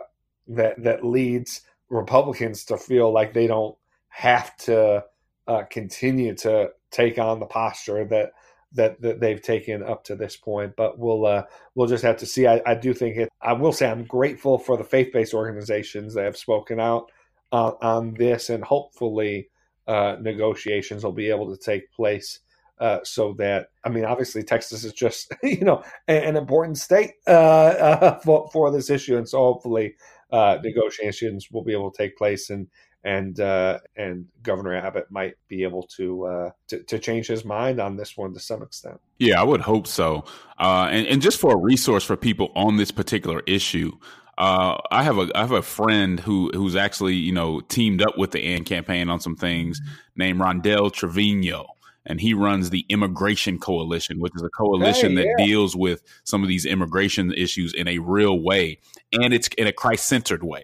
[0.48, 3.76] that that leads Republicans to feel like they don't
[4.08, 5.04] have to
[5.46, 8.32] uh, continue to take on the posture that
[8.72, 10.74] that, that they've taken up to this point.
[10.76, 11.44] But we'll uh,
[11.74, 12.46] we'll just have to see.
[12.46, 13.28] I, I do think it.
[13.40, 17.10] I will say I'm grateful for the faith based organizations that have spoken out
[17.52, 19.48] uh, on this, and hopefully
[19.86, 22.40] uh, negotiations will be able to take place.
[22.80, 27.30] Uh, so that I mean, obviously, Texas is just you know an, important state uh,
[27.30, 29.96] uh, for for this issue, and so hopefully,
[30.32, 32.68] negotiations will be able to take place, and
[33.04, 37.96] and uh, and Governor Abbott might be able to, to, to change his mind on
[37.96, 39.00] this one to some extent.
[39.18, 40.24] Yeah, I would hope so.
[40.58, 43.92] and and just for a resource for people on this particular issue,
[44.38, 48.16] uh, I have a I have a friend who who's actually you know teamed up
[48.16, 49.80] with the AND campaign on some things
[50.14, 51.66] named Rondell Trevino,
[52.06, 55.32] and he runs the Immigration Coalition, which is a coalition hey, yeah.
[55.36, 58.78] that deals with some of these immigration issues in a real way,
[59.12, 60.62] and it's in a Christ centered way.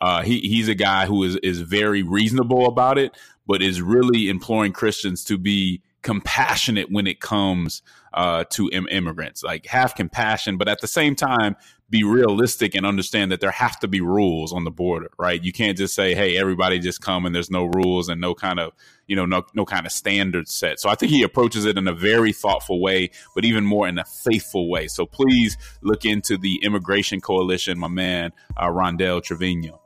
[0.00, 3.16] Uh, he he's a guy who is is very reasonable about it,
[3.46, 7.82] but is really imploring Christians to be compassionate when it comes
[8.14, 9.42] uh, to Im- immigrants.
[9.42, 11.56] Like have compassion, but at the same time,
[11.88, 15.42] be realistic and understand that there have to be rules on the border, right?
[15.42, 18.58] You can't just say, "Hey, everybody just come," and there's no rules and no kind
[18.58, 18.72] of,
[19.06, 20.80] you know, no no kind of standards set.
[20.80, 23.98] So I think he approaches it in a very thoughtful way, but even more in
[23.98, 24.88] a faithful way.
[24.88, 29.80] So please look into the Immigration Coalition, my man uh, Rondell Trevino.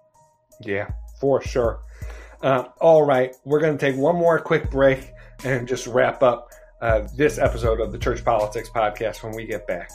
[0.60, 0.90] Yeah,
[1.20, 1.80] for sure.
[2.42, 5.12] Uh, all right, we're going to take one more quick break
[5.44, 6.48] and just wrap up
[6.80, 9.90] uh, this episode of the Church Politics Podcast when we get back.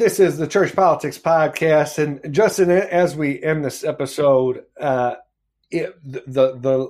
[0.00, 5.16] This is the Church Politics Podcast, and Justin, as we end this episode, uh,
[5.70, 6.88] it, the the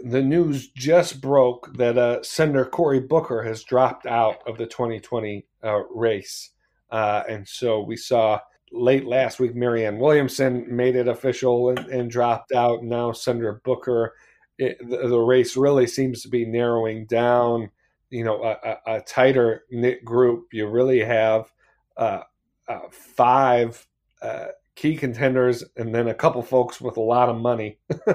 [0.00, 5.44] the news just broke that uh, Senator Cory Booker has dropped out of the 2020
[5.62, 6.48] uh, race,
[6.90, 8.40] uh, and so we saw
[8.72, 12.82] late last week Marianne Williamson made it official and, and dropped out.
[12.82, 14.14] Now Senator Booker,
[14.56, 17.70] it, the, the, race really seems to be narrowing down.
[18.08, 20.46] You know, a, a, a tighter knit group.
[20.52, 21.52] You really have
[21.96, 22.22] uh,
[22.68, 23.86] uh, five
[24.22, 27.78] uh, key contenders, and then a couple folks with a lot of money,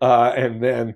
[0.00, 0.94] uh, and then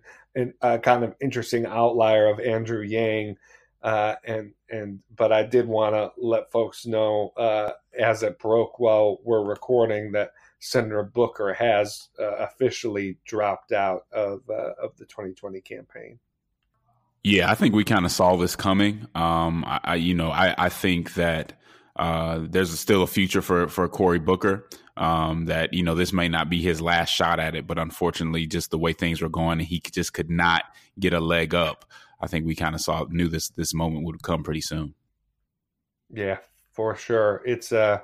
[0.60, 3.36] a kind of interesting outlier of Andrew Yang.
[3.80, 8.80] Uh, and and but I did want to let folks know uh, as it broke
[8.80, 16.18] while we're recording that Senator Booker has officially dropped out of of the 2020 campaign.
[17.24, 19.06] Yeah, I think we kind of saw this coming.
[19.14, 21.52] Um, I, I, you know, I, I think that
[21.98, 24.68] uh, there's still a future for for Cory Booker.
[24.96, 28.46] Um, that you know this may not be his last shot at it, but unfortunately,
[28.46, 30.64] just the way things were going, he just could not
[30.98, 31.84] get a leg up.
[32.20, 34.94] I think we kind of saw knew this this moment would come pretty soon.
[36.12, 36.38] Yeah,
[36.72, 37.42] for sure.
[37.44, 38.00] It's uh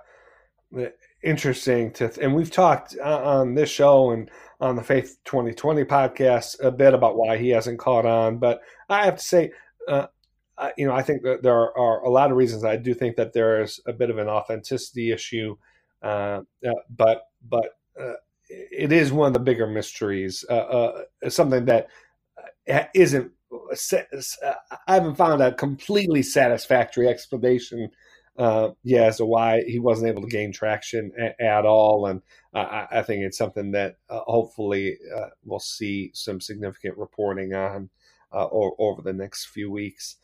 [1.23, 4.31] interesting to, th- and we've talked uh, on this show and
[4.61, 8.39] on the Faith 2020 podcast a bit about why he hasn't caught on.
[8.39, 9.53] But I have to say,
[9.89, 10.07] uh,
[10.77, 12.65] you know, I think that there are, are, a lot of reasons.
[12.65, 15.57] I do think that there is a bit of an authenticity issue,
[16.03, 18.15] uh, uh, but but uh,
[18.49, 20.45] it is one of the bigger mysteries.
[20.49, 21.89] Uh, uh, something that
[22.95, 23.33] isn't.
[24.87, 27.91] I haven't found a completely satisfactory explanation
[28.37, 32.07] uh, yeah, as to why he wasn't able to gain traction a- at all.
[32.07, 32.21] And
[32.53, 37.91] I, I, think it's something that uh, hopefully uh, we'll see some significant reporting on
[38.43, 40.17] or, over the next few weeks.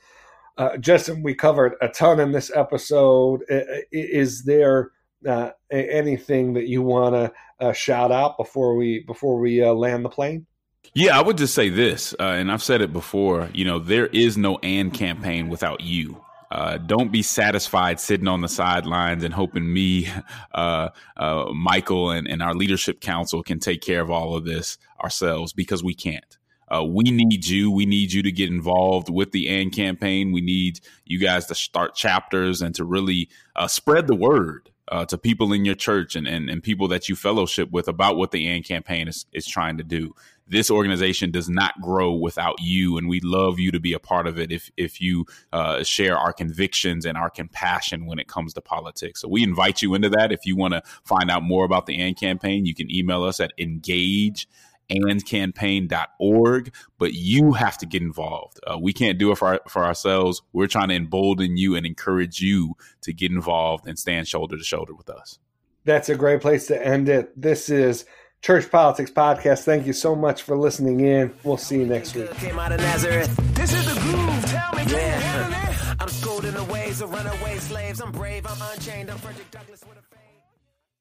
[0.59, 3.43] Uh, Justin, we covered a ton in this episode.
[3.91, 4.91] Is there
[5.29, 7.33] uh, anything that you want to
[7.65, 10.47] uh, shout out before we before we uh, land the plane?
[10.95, 13.51] Yeah, I would just say this, uh, and I've said it before.
[13.53, 16.25] You know, there is no "and" campaign without you.
[16.51, 20.09] Uh, don't be satisfied sitting on the sidelines and hoping me,
[21.55, 25.85] Michael, and, and our leadership council can take care of all of this ourselves because
[25.85, 26.39] we can't.
[26.71, 27.71] Uh, we need you.
[27.71, 30.33] We need you to get involved with the AND campaign.
[30.33, 35.05] We need you guys to start chapters and to really uh, spread the word uh,
[35.07, 38.33] to people in your church and, and, and people that you fellowship with about what
[38.33, 40.14] the AND campaign is, is trying to do.
[40.49, 44.27] This organization does not grow without you, and we love you to be a part
[44.27, 48.53] of it if if you uh, share our convictions and our compassion when it comes
[48.55, 49.21] to politics.
[49.21, 50.33] So we invite you into that.
[50.33, 53.39] If you want to find out more about the AND campaign, you can email us
[53.39, 54.49] at engage
[54.91, 58.61] andcampaign.org, but you have to get involved.
[58.66, 60.43] Uh, we can't do it for, our, for ourselves.
[60.53, 64.64] We're trying to embolden you and encourage you to get involved and stand shoulder to
[64.64, 65.38] shoulder with us.
[65.84, 67.41] That's a great place to end it.
[67.41, 68.05] This is
[68.43, 69.64] Church Politics Podcast.
[69.64, 71.32] Thank you so much for listening in.
[71.43, 72.30] We'll see you next week.
[72.34, 73.34] Came out of Nazareth.
[73.55, 74.45] This is the groove.
[74.47, 75.97] Tell me, yeah.
[76.01, 78.01] I'm schooled in the ways of runaway slaves.
[78.01, 78.47] I'm brave.
[78.47, 79.11] I'm unchained.
[79.11, 80.20] I'm Frederick Douglass with a